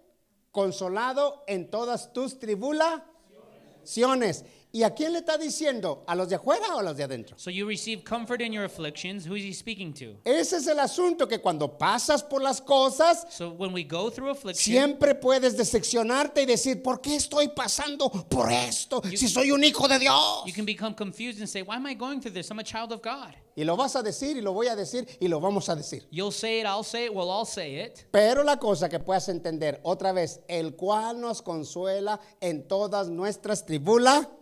[0.52, 4.46] Consolado en todas tus tribulaciones.
[4.74, 6.04] ¿Y a quién le está diciendo?
[6.08, 7.38] ¿A los de afuera o a los de adentro?
[7.40, 9.26] So you receive comfort in your afflictions.
[9.26, 10.18] Who is he speaking to?
[10.26, 14.30] Ese es el asunto que cuando pasas por las cosas, So when we go through
[14.30, 19.64] affliction, siempre puedes decepcionarte y decir, ¿por qué estoy pasando por esto si soy un
[19.64, 20.44] hijo de Dios?
[20.46, 22.52] you can become confused and say, Why am I going through this?
[22.52, 23.34] I'm a child of God.
[23.56, 26.04] Y lo vas a decir y lo voy a decir y lo vamos a decir.
[26.12, 28.06] You'll say it, I'll say it, we'll all say it.
[28.12, 33.66] Pero la cosa que puedas entender otra vez, el cual nos consuela en todas nuestras
[33.66, 34.38] tribulaciones.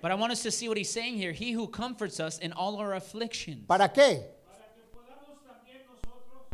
[0.00, 1.32] But I want us to see what he's saying here.
[1.32, 3.66] He who comforts us in all our afflictions.
[3.66, 4.22] ¿Para qué?
[4.46, 6.46] para que podamos también nosotros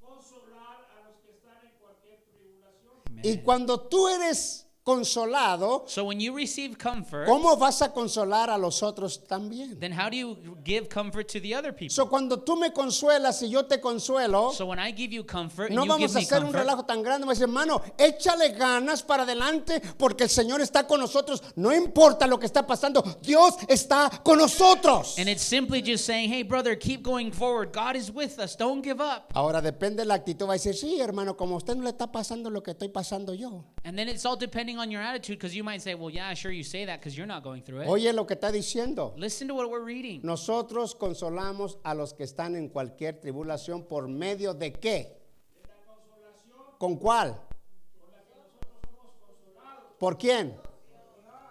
[0.00, 3.20] consolar a los que están en cualquier tribulación.
[3.22, 8.56] Y cuando tú eres consolado, So when you receive comfort, ¿cómo vas a consolar a
[8.56, 9.78] los otros también?
[9.78, 11.90] then how do you give comfort to the other people?
[11.90, 15.66] So, cuando tú me consuelas y yo te consuelo, So when I give you comfort
[15.68, 17.26] and no you give vamos a me hacer un comfort, relajo tan grande.
[17.26, 21.42] A decir, hermano, échale ganas para adelante porque el Señor está con nosotros.
[21.56, 25.18] No importa lo que está pasando, Dios está con nosotros.
[25.18, 27.72] and it's simply just saying, hey brother, keep going forward.
[27.72, 28.56] God is with us.
[28.56, 29.30] Don't give up.
[29.34, 30.46] Ahora depende de la actitud.
[30.46, 32.88] Va a decir, sí, hermano, como a usted no le está pasando lo que estoy
[32.88, 33.64] pasando yo.
[33.84, 36.50] And then it's all depending on your attitude because you might say, well, yeah, sure
[36.52, 37.88] you say that because you're not going through it.
[37.88, 39.14] Oye lo que está diciendo.
[39.16, 40.20] Listen to what we're reading.
[40.22, 45.16] Nosotros consolamos a los que están en cualquier tribulación por medio de qué?
[46.78, 47.36] ¿Con cuál?
[49.98, 50.54] ¿Por quién?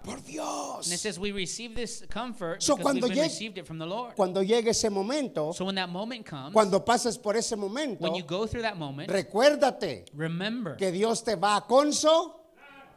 [0.03, 0.85] Por Dios.
[0.85, 3.77] And it says we receive this comfort So, because we've been llegue- received it from
[3.77, 4.15] the Lord.
[4.15, 8.15] Cuando llegue ese momento, So when that moment comes, cuando pases por ese momento, when
[8.15, 12.36] you go through that moment, recuérdate remember que Dios te va a consolar.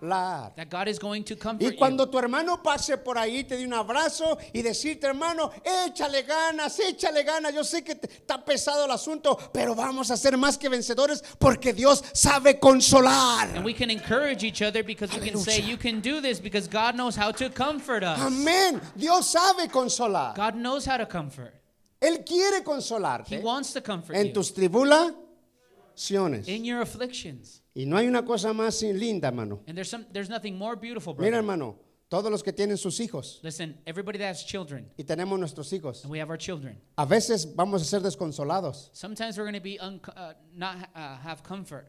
[0.00, 2.10] That God is going to Y comfort cuando you.
[2.10, 7.22] tu hermano pase por ahí, te dé un abrazo y decirte, hermano, échale ganas, échale
[7.22, 7.52] ganas.
[7.54, 11.22] Yo sé que te- está pesado el asunto, pero vamos a ser más que vencedores
[11.38, 13.54] porque Dios sabe consolar.
[13.56, 16.66] And we can encourage each other because we can say, you can do this because
[16.68, 18.18] God knows how to comfort us.
[18.20, 18.80] Amén.
[18.96, 20.34] Dios sabe consolar.
[20.34, 21.52] God knows how to comfort.
[22.00, 26.48] Él quiere He consolarte wants to comfort en you tus tribulaciones.
[26.48, 27.59] in your afflictions.
[27.80, 29.60] Y no hay una cosa más linda, hermano.
[29.66, 31.78] And there's some there's nothing more beautiful, Mira, hermano,
[32.10, 36.02] todos los que tienen sus hijos Listen, everybody that has children, y tenemos nuestros hijos,
[36.04, 36.76] and we have our children.
[36.98, 41.16] a veces vamos a ser desconsolados Sometimes we're going to be un- uh, not uh,
[41.22, 41.86] have comfort.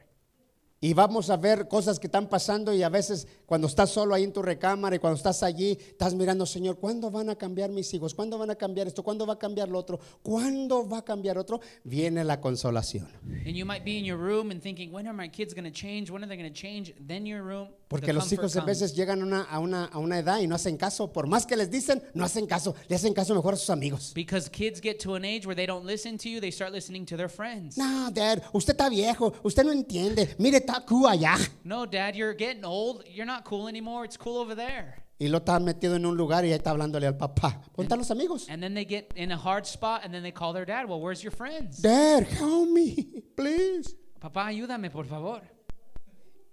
[0.83, 4.23] Y vamos a ver cosas que están pasando y a veces cuando estás solo ahí
[4.23, 7.93] en tu recámara y cuando estás allí, estás mirando, Señor, ¿cuándo van a cambiar mis
[7.93, 8.15] hijos?
[8.15, 9.03] ¿Cuándo van a cambiar esto?
[9.03, 9.99] ¿Cuándo va a cambiar lo otro?
[10.23, 11.61] ¿Cuándo va a cambiar otro?
[11.83, 13.07] Viene la consolación.
[13.45, 15.71] And you might be in your room and thinking, when are my kids going to
[15.71, 16.09] change?
[16.09, 16.95] When are they going to change?
[16.99, 20.17] Then your room, Porque los hijos a veces llegan a una, a, una, a una
[20.17, 21.11] edad y no hacen caso.
[21.11, 22.73] Por más que les dicen, no hacen caso.
[22.87, 24.13] Le hacen caso mejor a sus amigos.
[24.15, 27.05] Because kids get to an age where they don't listen to you, they start listening
[27.05, 27.77] to their friends.
[27.77, 29.33] No, Dad, usted está viejo.
[29.43, 30.33] Usted no entiende.
[30.37, 31.35] Mire, está cool allá.
[31.65, 33.03] No, dad, you're getting old.
[33.05, 34.05] You're not cool anymore.
[34.05, 35.03] It's cool over there.
[35.19, 37.61] Y lo está metido en un lugar y ahí está hablándole al papá.
[37.75, 38.47] ¿Dónde están los amigos?
[38.49, 40.99] And then they get in a hard spot and then they call their dad, well,
[40.99, 41.77] where's your friends?
[41.81, 43.95] Dad, help me, please.
[44.19, 45.41] Papá, ayúdame, por favor.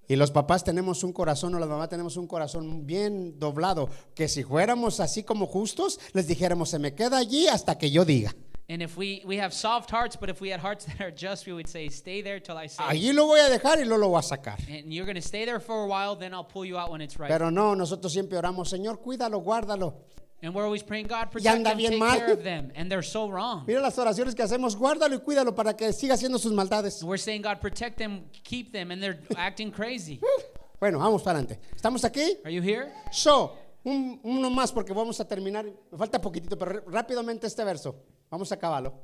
[0.08, 4.26] Y los papás tenemos un corazón o las mamás tenemos un corazón bien doblado, que
[4.26, 8.34] si fuéramos así como justos, les dijéramos, se me queda allí hasta que yo diga.
[8.70, 11.46] And if we, we have soft hearts, but if we had hearts that are just,
[11.46, 12.84] we would say, stay there till I say.
[12.86, 14.58] Allí lo voy a dejar y luego lo voy a sacar.
[14.68, 17.00] And you're going to stay there for a while, then I'll pull you out when
[17.00, 17.28] it's right.
[17.28, 19.94] Pero no, nosotros siempre oramos, Señor, cuídalo, guárdalo.
[20.42, 22.16] And we're always praying, God, protect them, take mal.
[22.16, 22.70] care of them.
[22.76, 23.64] And they're so wrong.
[23.66, 27.00] Mira las oraciones que hacemos, guárdalo y cuídalo para que siga haciendo sus maldades.
[27.00, 30.20] And we're saying, God, protect them, keep them, and they're acting crazy.
[30.80, 31.58] Bueno, vamos para adelante.
[31.74, 32.38] ¿Estamos aquí?
[32.44, 32.92] Are you here?
[33.10, 35.64] So, un- uno más porque vamos a terminar.
[35.64, 37.96] Me falta poquitito, pero rápidamente este verso.
[38.30, 38.94] Vamos a acabarlo.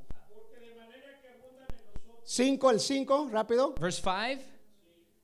[2.26, 3.74] Cinco, el cinco, rápido.
[3.74, 4.42] Verse 5.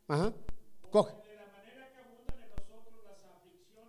[0.09, 0.33] Ajá.
[0.91, 1.15] Coge.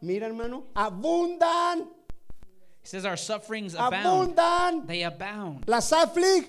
[0.01, 0.65] Mira, hermano.
[0.73, 1.89] Abundan.
[2.84, 4.36] It says, Our sufferings abound.
[4.36, 4.88] Abundan.
[4.88, 5.63] They abound.
[5.67, 6.46] Las aflig.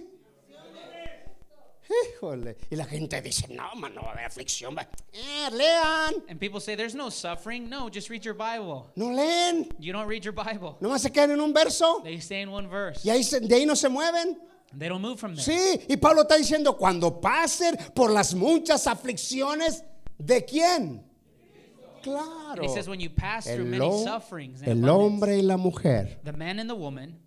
[1.91, 2.57] Híjole.
[2.71, 4.75] Y la gente dice, no, mano, va a haber aflicción.
[4.75, 4.87] va".
[5.13, 6.15] Eh, lean.
[6.29, 7.69] And people say, There's no suffering.
[7.69, 8.91] No, just read your Bible.
[8.97, 9.69] No leen.
[9.79, 10.79] You don't read your Bible.
[10.81, 12.01] Nomás se quedan en un verso.
[12.03, 13.05] They stay in one verse.
[13.05, 14.37] Y ahí se- de ahí no se mueven.
[14.75, 15.45] They don't move from there.
[15.45, 19.85] Sí, y Pablo está diciendo, cuando pasen por las muchas aflicciones,
[20.17, 21.05] ¿de quién?
[22.03, 22.63] Claro.
[22.63, 25.57] And he says, When you pass through El, many sufferings and el hombre y la
[25.57, 27.19] mujer, the man and the woman,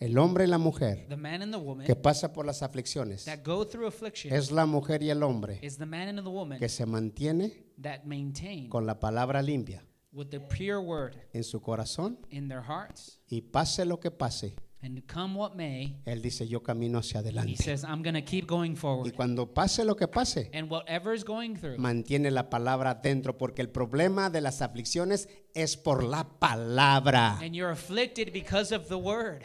[0.00, 3.24] el hombre y la mujer the man and the woman que pasa por las aflicciones,
[3.24, 6.30] that go through affliction es la mujer y el hombre is the man and the
[6.30, 9.82] woman que se mantiene that maintain con la palabra limpia
[10.12, 13.20] with the pure word en su corazón in their hearts.
[13.28, 17.24] y pase lo que pase, And come what may, él dice, yo camino hacia he
[17.28, 17.62] adelante.
[17.62, 19.14] says, I'm going to keep going Y forward.
[19.14, 23.60] cuando pase lo que pase, And whatever is going through, mantiene la palabra dentro, porque
[23.60, 27.38] el problema de las aflicciones es por la palabra.
[27.42, 29.42] and you're afflicted because of the word.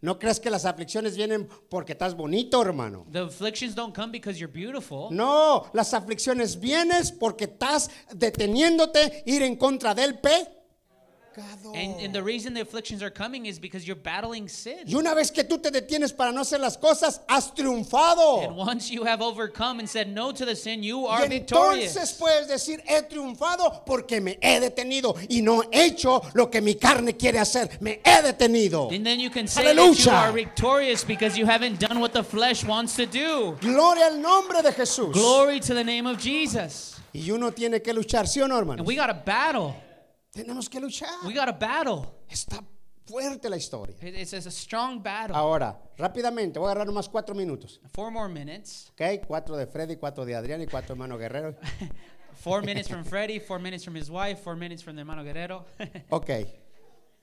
[0.00, 3.04] No creas que las aflicciones vienen porque estás bonito, hermano.
[3.10, 5.08] The afflictions don't come because you're beautiful.
[5.10, 10.52] No, las aflicciones vienen porque estás deteniéndote ir en contra del pecado.
[11.74, 14.78] And, and the reason the afflictions are coming is because you're battling sin.
[14.86, 18.44] Y una vez que tú te detienes para no hacer las cosas, has triunfado.
[18.44, 21.94] And once you have overcome and said no to the sin, you Y are entonces
[21.94, 22.12] victorious.
[22.18, 26.74] puedes decir, he triunfado porque me he detenido y no he hecho lo que mi
[26.74, 27.78] carne quiere hacer.
[27.80, 28.90] Me he detenido.
[28.92, 32.22] And then you can say that you are victorious because you haven't done what the
[32.24, 33.56] flesh wants to do.
[33.60, 35.12] Gloria al nombre de Jesús.
[35.12, 36.96] Glory to the name of Jesus.
[37.12, 38.80] Y uno tiene que luchar, ¿sí o no, hermano?
[38.80, 39.74] And we got a battle.
[40.38, 41.08] Tenemos que luchar.
[41.26, 42.06] We got a battle.
[42.30, 42.62] Está
[43.06, 43.96] fuerte la historia.
[44.00, 45.34] It- It's a strong battle.
[45.36, 47.80] Ahora, rápidamente, voy a agarrar unos cuatro minutos.
[47.92, 48.92] Four more minutes.
[48.92, 49.26] ¿Ok?
[49.26, 51.56] Cuatro de Freddy, cuatro de Adrián y cuatro hermano Guerrero.
[52.34, 55.64] Four minutes from Freddie, four minutes from his wife, four minutes from the hermano Guerrero.
[56.10, 56.30] Ok.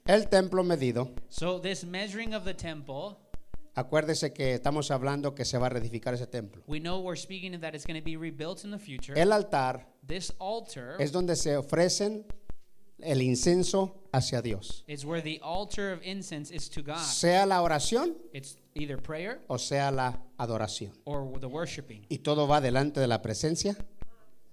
[0.06, 1.10] El templo medido.
[1.30, 3.18] so this measuring of the temple,
[3.76, 6.64] Acuérdese que estamos hablando que se va a reedificar ese templo.
[6.68, 9.14] we know we're speaking that it's going to be rebuilt in the future.
[9.18, 12.26] El altar this altar es donde se ofrecen
[13.02, 14.84] el incenso hacia Dios.
[14.88, 16.98] is where the altar of incense is to God.
[17.00, 20.92] Sea la oración It's either prayer o sea la adoración.
[21.06, 22.06] or the worshiping.
[22.10, 23.76] Y todo va delante de la presencia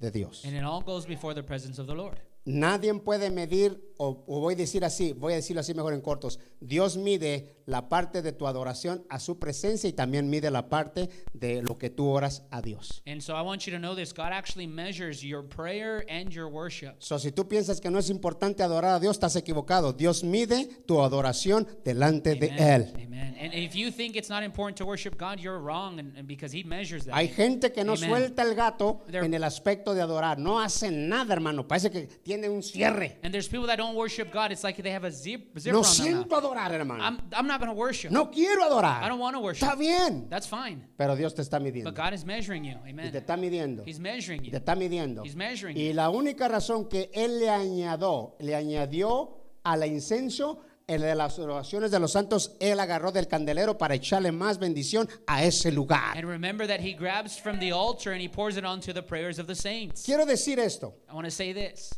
[0.00, 0.44] de Dios.
[0.44, 2.18] And it all goes before the presence of the Lord.
[2.44, 6.00] Nadie puede medir, o, o voy a decir así, voy a decirlo así mejor en
[6.00, 6.40] cortos.
[6.60, 11.08] Dios mide la parte de tu adoración a su presencia y también mide la parte
[11.32, 13.02] de lo que tú oras a Dios.
[13.06, 16.48] And so I want you to know this God actually measures your prayer and your
[16.48, 16.96] worship.
[16.98, 19.92] So, si tú piensas que no es importante adorar a Dios, estás equivocado.
[19.92, 22.92] Dios mide tu adoración delante de Él.
[22.96, 23.36] Amen.
[23.40, 26.52] And if you think it's not important to worship God, you're wrong and, and because
[26.52, 27.14] He measures that.
[27.14, 28.08] Hay gente que no Amen.
[28.08, 30.38] suelta el gato en el aspecto de adorar.
[30.38, 31.68] No hacen nada, hermano.
[31.68, 33.18] Parece que tiene un cierre.
[33.22, 34.52] And there's people that don't worship God.
[34.52, 37.02] It's like they have a zip, zipper No on siento adorar, hermano.
[37.02, 38.10] I'm, I'm not going to worship.
[38.10, 39.08] No quiero I adorar.
[39.08, 39.64] don't want to worship.
[39.66, 40.28] Está bien.
[40.28, 40.86] That's fine.
[40.96, 41.92] Pero Dios te está But midiendo.
[41.94, 42.76] God is measuring you.
[42.84, 43.14] Y te Amen.
[43.16, 43.82] está midiendo.
[43.86, 44.56] He's measuring Y te you.
[44.58, 45.22] está midiendo.
[45.24, 45.94] He's measuring Y you.
[45.94, 51.92] la única razón que Él le añadió, le añadió al incenso, el de las oraciones
[51.92, 56.16] de los santos, Él agarró del candelero para echarle más bendición a ese lugar.
[56.18, 59.38] And remember that He grabs from the altar and He pours it onto the prayers
[59.38, 60.02] of the saints.
[60.04, 60.94] Quiero decir esto.
[61.08, 61.94] I want to say this.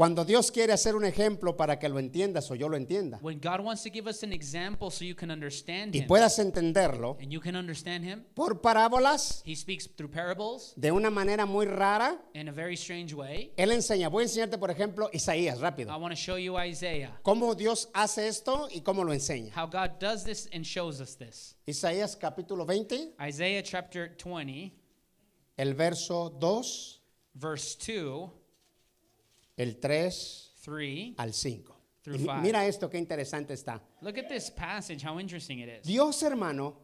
[0.00, 3.38] Cuando Dios quiere hacer un ejemplo para que lo entiendas o yo lo entienda When
[3.38, 7.18] God wants to give us an example so you can understand y Him puedas entenderlo
[7.20, 11.66] and you can understand Him, por parábolas He speaks through parables de una manera muy
[11.66, 13.52] rara, in a very strange way.
[13.58, 14.08] Él enseña.
[14.08, 15.94] Voy a enseñarte, por ejemplo, Isaías, I rápido.
[15.98, 19.52] want to show you Isaiah, Cómo Dios hace esto y cómo lo enseña.
[19.54, 21.56] how God does this and shows us this.
[21.66, 24.72] Isaías capítulo 20, Isaiah chapter 20,
[25.58, 27.02] el verso 2,
[27.34, 28.39] verse 2,
[29.62, 31.14] el 3 3.
[31.18, 31.76] al 5.
[32.02, 33.80] Through Y mi- mira esto, qué interesante está.
[34.00, 35.86] Look at this passage, how interesting it is.
[35.86, 36.76] Dios, hermano,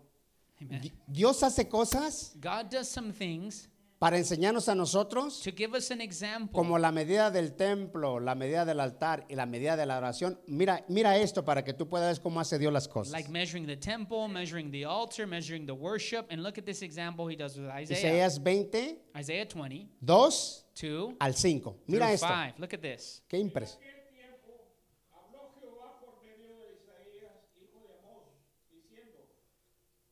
[0.61, 0.81] Amen.
[0.81, 5.91] Di- Dios hace cosas God does some things para enseñarnos a nosotros to give us
[5.91, 6.53] an example.
[6.53, 10.39] como la medida del templo, la medida del altar y la medida de la oración.
[10.47, 13.12] Mira, mira esto para que tú puedas ver cómo hace Dios las cosas.
[13.12, 16.27] Like measuring the temple, measuring the altar, measuring the worship.
[16.31, 17.99] And look at this example he does with Isaiah.
[17.99, 21.77] Isaías 20, Isaiah 20, 2 2 al 5.
[21.87, 22.27] Mira esto.
[22.27, 22.59] 5.
[22.59, 23.23] Look at this.
[23.29, 23.81] Qué impresión.
[23.83, 24.77] aquel tiempo
[25.11, 28.29] habló Jehová por medio de Isaías, hijo de Amós,
[28.70, 29.25] diciendo,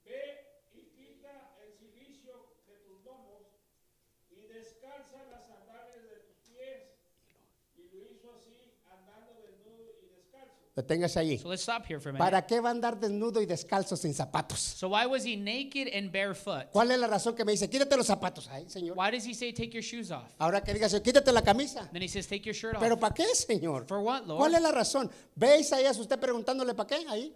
[0.07, 3.45] Ve y quita el cilicio de tus lomos
[4.31, 6.97] y descalza las sandalias de tus pies.
[7.77, 10.64] Y lo hizo así, andando desnudo y descalzo.
[10.77, 11.39] Deténgase allí.
[11.39, 12.19] So let's stop here for a minute.
[12.25, 14.59] ¿Para qué va a andar desnudo y descalzo sin zapatos?
[14.59, 16.71] So why was he naked and barefoot?
[16.73, 18.49] ¿Cuál es la razón que me dice, quítate los zapatos?
[18.51, 18.97] Ay, Señor.
[18.97, 20.25] Why does he say take your shoes off?
[20.37, 21.89] Ahora que digas, quítate la camisa.
[21.93, 23.01] Then he says take your shirt ¿Pero off.
[23.01, 23.87] para qué, Señor?
[23.87, 24.39] For what, Lord?
[24.39, 25.09] ¿Cuál es la razón?
[25.37, 27.33] ¿Ve Isaías usted preguntándole para qué ahí?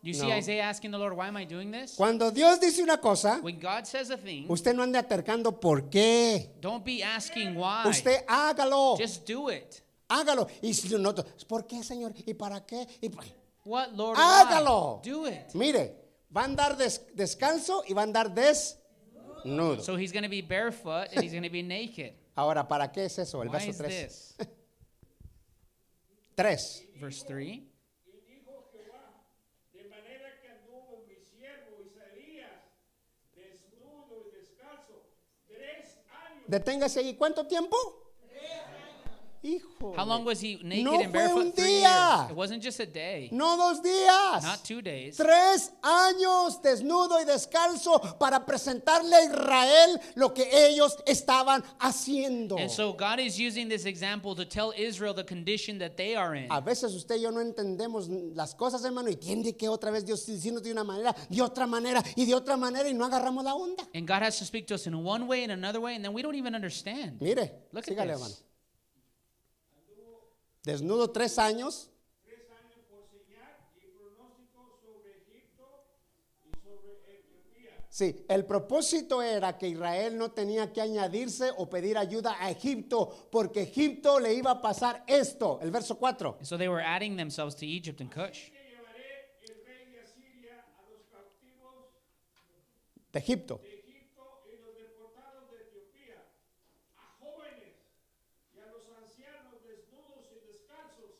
[0.00, 0.36] You see No.
[0.36, 1.94] Isaiah asking the Lord, why am I doing this?
[1.96, 5.90] Cuando Dios dice una cosa, When God says a thing, usted no ande atercando por
[5.90, 6.50] qué.
[6.60, 7.82] don't be asking why.
[7.84, 8.96] Usted hágalo.
[8.96, 9.82] Just do it.
[10.08, 10.46] Hágalo.
[10.62, 11.14] Y si no,
[11.46, 12.12] ¿por qué, Señor?
[12.26, 12.86] ¿Y para qué?
[13.00, 13.24] ¿Y pa-
[13.64, 14.16] What, Lord?
[14.18, 15.00] Hágalo.
[15.04, 15.10] Why?
[15.10, 15.54] Do it.
[15.54, 15.96] Mire,
[16.34, 19.82] va a andar des- descalzo y va a andar desnudo.
[19.82, 22.14] So he's going to be barefoot and he's going to be naked.
[22.34, 23.42] Ahora, ¿para qué es eso?
[23.42, 23.88] El Why verso is 3.
[23.88, 24.36] this?
[26.36, 26.88] 3.
[27.00, 27.46] Verse 3.
[27.46, 27.66] Y
[28.26, 29.24] dijo Jehová,
[29.72, 32.62] de manera que anduvo mi siervo Isaías,
[33.34, 35.02] desnudo y descalzo,
[35.48, 36.44] tres años.
[36.46, 37.14] Deténgase ahí.
[37.16, 37.76] ¿Cuánto tiempo?
[39.42, 39.94] Hijo.
[39.96, 41.54] How long was he naked No and barefoot?
[41.54, 42.18] Three día.
[42.22, 42.30] years.
[42.30, 44.42] It wasn't just a day, No dos días.
[44.42, 45.16] not two days.
[45.16, 52.58] Tres años desnudo y descalzo para presentarle a Israel lo que ellos estaban haciendo.
[52.58, 56.34] And so God is using this example to tell Israel the condition that they are
[56.34, 56.50] in.
[56.50, 60.04] A veces usted y yo no entendemos las cosas, hermano, y tiende que otra vez
[60.04, 63.44] Dios diciendo de una manera, de otra manera y de otra manera y no agarramos
[63.44, 63.84] la onda.
[63.94, 66.12] And God has to speak to us in one way and another way, and then
[66.12, 67.20] we don't even understand.
[67.20, 68.20] Mire, Look at sígale, this.
[68.20, 68.34] hermano.
[70.68, 71.90] Desnudo tres años,
[72.26, 75.86] tres años por señal y pronóstico sobre Egipto
[76.44, 77.86] y sobre Etiopía.
[77.88, 83.28] Sí, el propósito era que Israel no tenía que añadirse o pedir ayuda a Egipto,
[83.32, 87.16] porque Egipto le iba a pasar esto, el verso 4 And so they were adding
[87.16, 88.50] themselves to Egypt and Cush.
[88.50, 91.94] Que llevaré el rey de Asiria a los cautivos
[93.10, 93.58] de Egipto.
[93.62, 96.20] de Egipto y los deportados de Etiopía,
[96.98, 97.72] a jóvenes
[98.54, 101.14] y a los ancianos desnudos y descalzos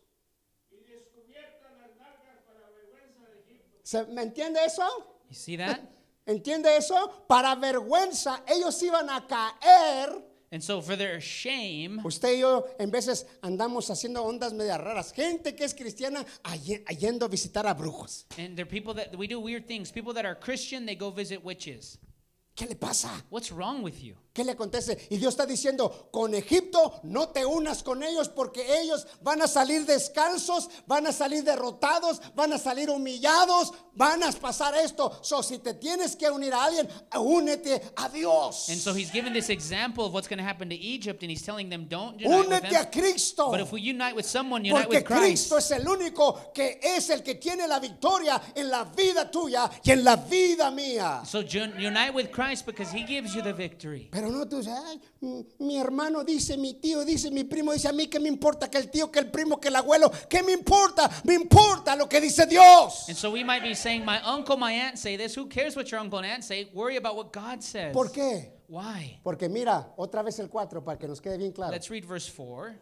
[0.70, 3.77] y descubiertas las nalgas para vergüenza de Egipto.
[3.77, 3.77] ¿Se-
[4.10, 4.82] ¿Me entiende eso?
[5.28, 5.80] You see that?
[6.26, 7.24] ¿Entiende eso?
[7.26, 10.22] Para vergüenza, ellos iban a caer.
[10.50, 15.12] And so for their shame, Usted y yo en veces andamos haciendo ondas medias raras.
[15.12, 16.24] Gente que es cristiana
[16.98, 18.24] yendo a visitar a brujos.
[18.38, 19.90] and they're people that we do weird things.
[19.92, 21.98] People that are Christian, they go visit witches.
[22.56, 23.08] ¿Qué le pasa?
[23.30, 24.16] What's wrong with you?
[24.38, 24.96] ¿Qué le acontece?
[25.10, 29.48] Y Dios está diciendo, con Egipto no te unas con ellos porque ellos van a
[29.48, 35.18] salir descalzos, van a salir derrotados, van a salir humillados, van a pasar esto.
[35.22, 38.68] So, si te tienes que unir a alguien, únete a Dios.
[38.68, 41.42] And so he's giving this example of what's going to happen to Egypt, and he's
[41.42, 42.92] telling them, don't unite with Únete a them.
[42.92, 43.50] Cristo.
[43.50, 45.50] But if we unite with someone, unite Porque with Christ.
[45.50, 49.68] Cristo es el único que es el que tiene la victoria en la vida tuya
[49.82, 51.26] y en la vida mía.
[51.26, 54.08] So unite with Christ because he gives you the victory.
[54.12, 57.88] Pero no tú dices, "Ay, mi, mi hermano dice, mi tío dice, mi primo dice,
[57.88, 60.42] a mí qué me importa que el tío, que el primo, que el abuelo, ¿qué
[60.42, 61.10] me importa?
[61.24, 63.08] Me importa lo que dice Dios.
[63.08, 65.36] And so we might be saying, my uncle, my aunt say this.
[65.36, 66.70] Who cares what your uncle and aunt say?
[66.74, 67.92] Worry about what God says.
[67.92, 68.52] ¿Por qué?
[68.68, 69.20] Why?
[69.22, 71.72] Porque mira, otra vez el 4 para que nos quede bien claro.
[71.72, 72.74] Let's read verse 4.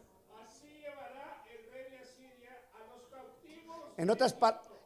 [0.45, 4.35] Así llevará el rey de Asiria a los cautivos En otras,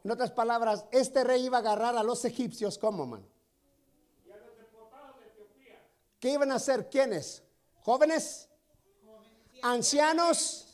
[0.04, 3.24] en otras palabras, este rey iba a agarrar a los egipcios como, man.
[4.26, 5.80] y a los deportados de Etiopía.
[6.20, 6.88] ¿Qué iban a hacer?
[6.88, 7.42] ¿Quiénes?
[7.80, 8.48] ¿Jóvenes?
[9.62, 10.66] ¿Ancianos?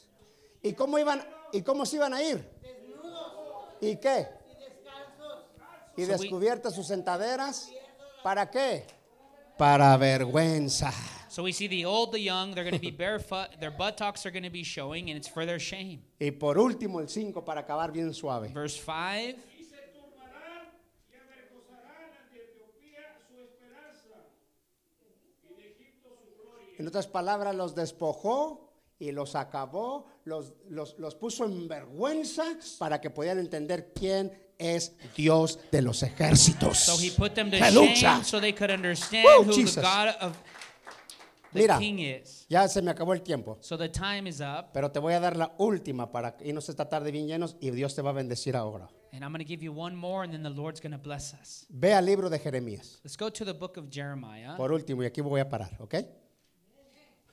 [0.63, 2.45] ¿Y cómo iban y cómo se iban a ir?
[3.81, 4.29] ¿Y qué?
[5.97, 7.71] Y descubiertas sus sentaderas.
[8.23, 8.87] ¿Para qué?
[9.57, 10.93] Para vergüenza.
[11.29, 14.31] So we see the old, the young, they're going to be barefoot, their buttocks are
[14.31, 16.03] going to be showing, and it's for their shame.
[16.19, 18.49] Y por último el 5 para acabar bien suave.
[18.55, 20.73] Verse 5 Y se turbarán
[21.11, 24.25] y avergonzarán ante Etiopía su esperanza
[25.45, 26.66] y de Egipto su gloria.
[26.79, 32.45] En otras palabras, los despojó y los acabó, los, los, los puso en vergüenza
[32.79, 36.79] para que pudieran entender quién es Dios de los ejércitos.
[36.79, 39.74] So he put them to shame so they could understand Woo, who Jesus.
[39.77, 40.33] the God of
[41.53, 41.79] the Mira.
[41.79, 42.47] king is.
[42.49, 44.72] Ya se me acabó el tiempo, So the time is up.
[44.72, 47.95] pero te voy a dar la última para irnos esta tarde bien llenos y Dios
[47.95, 48.89] te va a bendecir ahora.
[49.12, 51.33] And I'm going to give you one more, and then the Lord's going to bless
[51.35, 51.66] us.
[51.70, 52.99] Ve al libro de Jeremías.
[53.05, 54.57] Let's go to the book of Jeremiah.
[54.57, 55.95] Por último, y aquí voy a parar, ¿ok?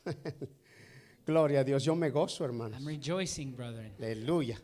[1.25, 2.79] Gloria a Dios, yo me gozo, hermanos.
[2.79, 3.93] I'm rejoicing, brethren.
[3.97, 4.59] Aleluya.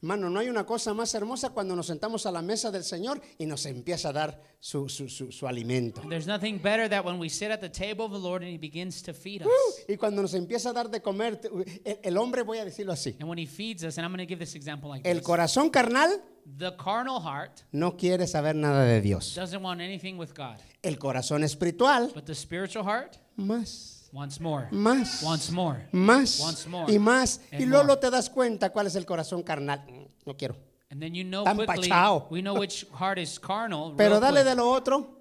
[0.00, 3.22] Hermano, no hay una cosa más hermosa cuando nos sentamos a la mesa del Señor
[3.38, 6.02] y nos empieza a dar su, su- su- su alimento.
[6.10, 8.58] There's nothing better that when we sit at the table of the Lord and He
[8.58, 9.48] begins to feed us.
[9.88, 11.48] Y cuando nos empieza a dar de comer, te-
[11.84, 14.26] el, el hombre, voy a decirlo así, And when He feeds us, and I'm going
[14.26, 16.10] to give this example like el this corazón carnal
[16.58, 19.34] the carnal heart no quiere saber nada de Dios.
[19.34, 24.68] doesn't want anything with God, El corazón espiritual, but the spiritual heart más, wants more,
[24.70, 25.88] más, wants more.
[25.92, 27.40] más Wants more y más.
[27.52, 28.00] and Y luego more.
[28.00, 29.84] te das cuenta cuál es el corazón carnal.
[29.88, 30.56] Mm, No quiero.
[30.90, 32.28] And then you know Tan quickly, pachao.
[32.30, 33.94] we know which heart is carnal.
[33.98, 34.48] Pero dale quick.
[34.50, 35.20] de lo otro.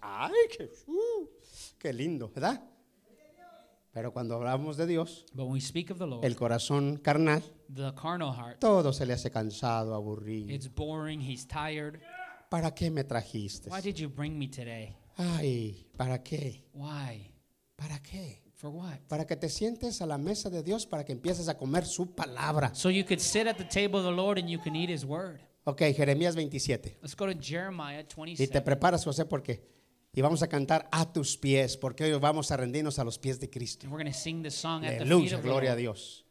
[0.00, 1.28] Ay, qué, uh,
[1.78, 2.62] qué lindo, ¿verdad?
[3.92, 9.12] Pero cuando hablamos de Dios, Lord, el corazón carnal, the carnal heart, todo se le
[9.12, 10.52] hace cansado, aburrido.
[10.52, 12.00] it's boring, he's tired.
[12.50, 13.70] ¿Para qué me trajiste?
[13.70, 14.96] Why did you bring me today?
[15.16, 16.64] Ay, ¿para qué?
[16.72, 17.30] Why?
[17.76, 18.42] ¿Para qué?
[18.54, 18.98] For what?
[19.08, 22.14] Para que te sientes a la mesa de Dios, para que empieces a comer su
[22.14, 22.74] palabra.
[22.74, 25.04] So you could sit at the table of the Lord and you can eat his
[25.04, 25.40] word.
[25.64, 26.98] Ok, Jeremías 27.
[27.02, 28.60] Let's go to Jeremiah Y te 27.
[28.62, 29.66] preparas, José, porque
[30.12, 33.40] y vamos a cantar a tus pies, porque hoy vamos a rendirnos a los pies
[33.40, 33.86] de Cristo.
[33.86, 35.76] And we're going to sing the song at the feet of gloria a.
[35.76, 36.23] Dios.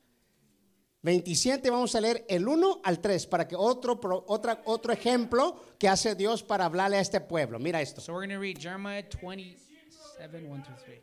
[1.04, 5.90] 27 vamos a leer el 1 al 3 para que otro, otra, otro ejemplo que
[5.90, 7.60] hace Dios para hablarle a este pueblo.
[7.60, 8.00] Mira esto.
[8.00, 11.02] So we're going to read Jeremiah 27, 1 through 3.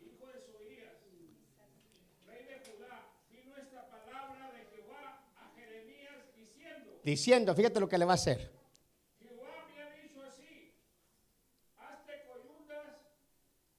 [0.00, 0.96] hijo de Soías,
[2.26, 7.98] rey de Judá, vino esta palabra de Jehová a Jeremías diciendo, Diciendo, fíjate lo que
[7.98, 8.50] le va a hacer.
[9.20, 10.72] Jehová me ha dicho así,
[11.76, 12.96] hazte coyundas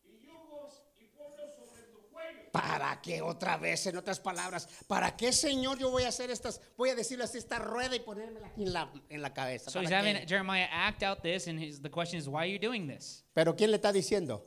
[0.06, 2.43] y yugos y ponlos sobre tu cuello.
[2.54, 4.70] ¿Para qué otra vez, en otras palabras?
[4.86, 8.00] ¿Para qué, Señor, yo voy a hacer estas, voy a decirle así esta rueda y
[8.00, 9.72] ponérmela aquí en la, en la cabeza?
[9.72, 10.28] So he's ¿Para having qué?
[10.28, 13.24] Jeremiah act out this, and his, the question is, why are you doing this?
[13.34, 14.46] Pero ¿quién le está diciendo?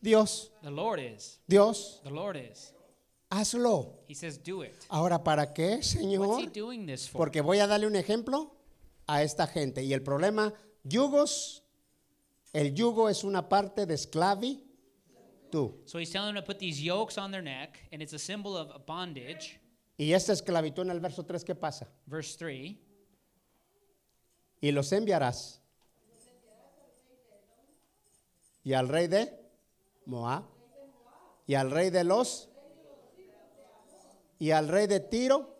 [0.00, 1.38] Dios, The Lord is.
[1.46, 2.72] Dios, The Lord is.
[3.30, 3.98] hazlo.
[4.08, 4.72] He says, do it.
[4.88, 6.40] Ahora, ¿para qué, What's Señor?
[6.40, 7.18] he doing this for?
[7.18, 8.56] Porque voy a darle un ejemplo
[9.06, 9.82] a esta gente.
[9.82, 11.62] Y el problema, yugos,
[12.54, 14.64] el yugo es una parte de esclavi,
[15.50, 15.74] tú.
[15.86, 18.56] So he's telling them to put these yokes on their neck, and it's a symbol
[18.56, 19.60] of bondage.
[19.96, 21.88] Y esta esclavitud en el verso 3, ¿qué pasa?
[22.06, 22.76] Verse 3
[24.60, 25.60] Y los enviarás.
[28.64, 29.32] Y al rey de
[30.06, 30.44] Moab.
[31.46, 32.48] Y al rey de los.
[34.38, 35.56] Y al rey de Tiro.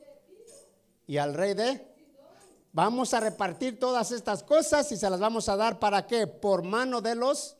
[1.07, 1.87] Y al rey de.
[2.73, 6.27] Vamos a repartir todas estas cosas y se las vamos a dar para qué?
[6.27, 7.58] Por mano de los.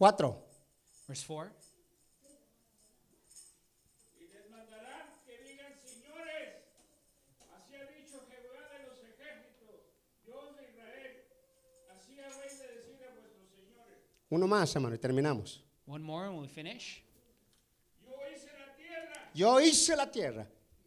[0.00, 0.34] 4.
[1.06, 1.52] Verse 4.
[14.30, 15.62] Uno más, hermano, y terminamos.
[15.86, 17.02] One more and we'll finish.
[18.00, 19.30] Yo hice la tierra.
[19.34, 20.46] Yo hice la tierra.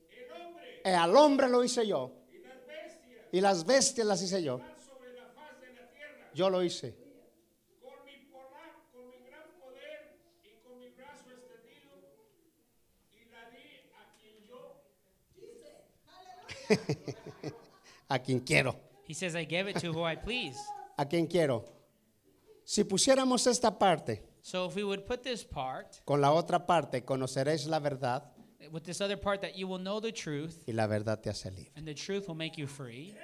[0.10, 0.82] El hombre.
[0.84, 2.12] E al hombre lo hice yo.
[3.32, 4.08] Y las bestias.
[4.08, 4.58] Las hice yo.
[4.58, 4.76] La
[5.94, 6.32] tierra.
[6.34, 7.03] Yo lo hice.
[18.10, 18.76] A quien quiero.
[19.06, 20.58] He says, I gave it to who I please.
[20.98, 21.66] A quien quiero.
[22.64, 27.04] Si pusiéramos esta parte So if we would put this part con la otra parte,
[27.06, 28.24] conoceréis la verdad
[28.72, 31.50] with this other part that you will know the truth, y la verdad te hace
[31.52, 31.72] libre.
[31.76, 33.16] and the truth will make you free.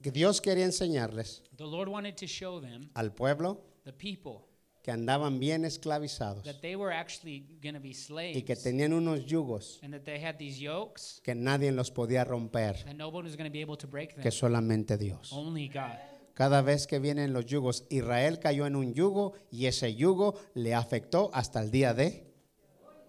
[0.00, 4.46] Dios quería enseñarles The Lord wanted to show them, al pueblo the people,
[4.84, 8.92] que andaban bien esclavizados that they were actually going to be slaves y que tenían
[8.92, 13.08] unos yugos and that they had these yokes que nadie los podía romper, that no
[13.08, 14.22] one was going to be able to break them.
[14.22, 15.32] que solamente Dios.
[15.32, 15.96] Only God.
[16.34, 20.74] Cada vez que vienen los yugos, Israel cayó en un yugo y ese yugo le
[20.74, 22.26] afectó hasta el día de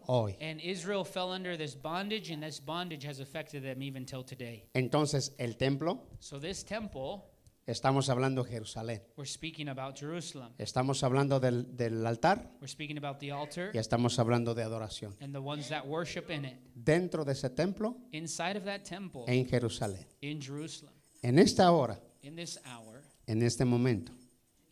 [0.07, 0.37] hoy.
[0.39, 4.69] And Israel fell under this bondage, and this bondage has affected them even till today.
[4.73, 7.25] Entonces, el templo, So this temple,
[7.65, 10.53] estamos hablando de Jerusalén, we're speaking about Jerusalem.
[10.57, 15.15] estamos hablando del, del altar We're speaking about the altar y estamos hablando de adoración.
[15.19, 16.57] and the ones that worship in it.
[16.75, 20.05] Dentro de ese templo, Inside of that temple en Jerusalén.
[20.21, 20.93] in Jerusalem,
[21.23, 24.11] En esta hora, in this hour, en este momento,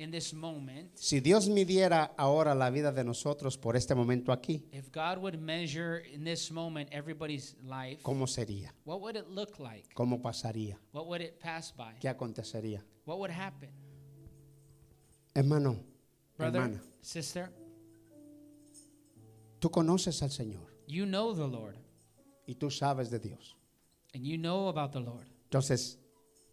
[0.04, 4.66] in this moment, si Dios midiera ahora la vida de nosotros por este momento aquí,
[4.72, 8.74] if God would measure in this moment everybody's life, ¿cómo sería?
[8.86, 9.88] what would it look like?
[9.96, 10.78] ¿Cómo pasaría?
[10.92, 11.96] What would it pass by?
[12.00, 12.84] ¿Qué acontecería?
[13.06, 13.70] What would happen?
[15.36, 15.80] Hermano,
[16.38, 17.50] Brother, hermana, sister,
[19.60, 21.78] tú conoces al Señor you know the Lord
[22.46, 23.56] y tú sabes de Dios.
[24.14, 25.26] and you know about the Lord.
[25.50, 25.98] Entonces,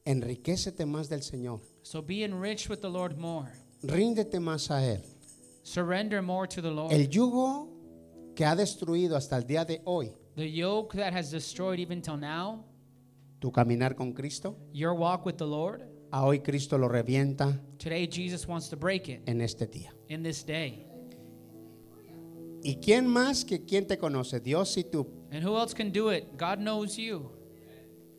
[0.05, 1.61] enriquecete más del Señor.
[1.83, 3.53] So be enriched with the Lord more.
[3.83, 5.03] Ríndete más a Él.
[5.62, 6.93] Surrender more to the Lord.
[6.93, 7.68] El yugo
[8.35, 12.16] que ha destruido hasta el día de hoy the yoke that has destroyed even till
[12.16, 12.64] now,
[13.41, 18.07] tu caminar con Cristo, your walk with the Lord, a hoy Cristo lo revienta today
[18.07, 19.91] Jesus wants to break it en este día.
[20.09, 20.87] in this day.
[22.62, 24.41] ¿Y quién más que quién te conoce?
[24.41, 25.07] Dios y tú.
[25.33, 26.37] And who else can do it?
[26.37, 27.31] God knows you.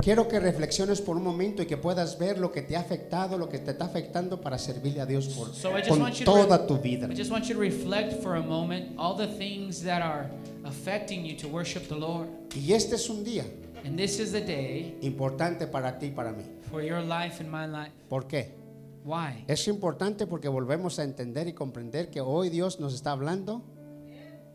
[0.02, 3.38] Quiero que reflexiones por un momento y que puedas ver lo que te ha afectado,
[3.38, 6.16] lo que te está afectando para servirle a Dios por, So I just con want
[6.16, 7.08] you to toda tu vida.
[7.08, 10.30] I just want you to reflect for a moment all the things that are
[10.64, 12.28] affecting you to worship the Lord.
[12.56, 13.46] Y este es un día
[13.86, 16.44] And this is the day importante para ti y para mí.
[16.72, 17.92] for your life and my life.
[18.10, 18.56] ¿Por qué?
[19.04, 19.44] Why?
[19.48, 23.64] Es importante porque volvemos a entender y comprender que hoy Dios nos está hablando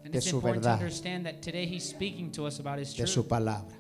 [0.05, 0.79] And de su verdad.
[0.79, 3.77] understand that today He's speaking to us about His de su palabra.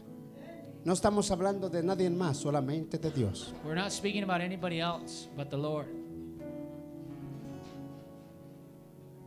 [0.86, 3.52] No estamos hablando de nadie más, solamente de Dios.
[3.64, 5.88] We're not speaking about anybody else but the Lord.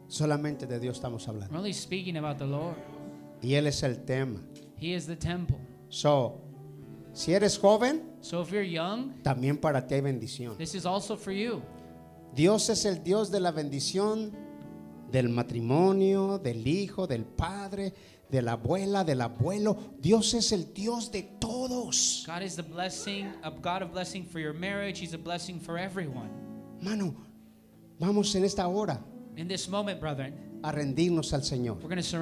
[0.08, 1.52] Solamente de Dios estamos hablando.
[1.52, 2.78] We're only speaking about the Lord.
[3.42, 4.40] Y Él es el tema.
[4.80, 5.58] He is the temple.
[5.90, 6.40] So,
[7.12, 10.58] si eres joven, So if you're young, también para ti hay bendición.
[10.58, 11.62] this is also for you.
[12.34, 14.32] Dios es el Dios de la bendición
[15.12, 17.94] del matrimonio, del hijo, del padre,
[18.30, 19.78] de la abuela, del abuelo.
[20.00, 22.24] Dios es el Dios de todos.
[22.28, 25.00] God is the blessing, a God of blessing for your marriage.
[25.00, 26.30] He's a blessing for everyone.
[26.82, 27.16] Mano,
[28.00, 29.00] vamos en esta hora
[29.36, 31.76] In this moment, brethren, a rendirnos al Señor.
[31.82, 32.18] we're going to surrender.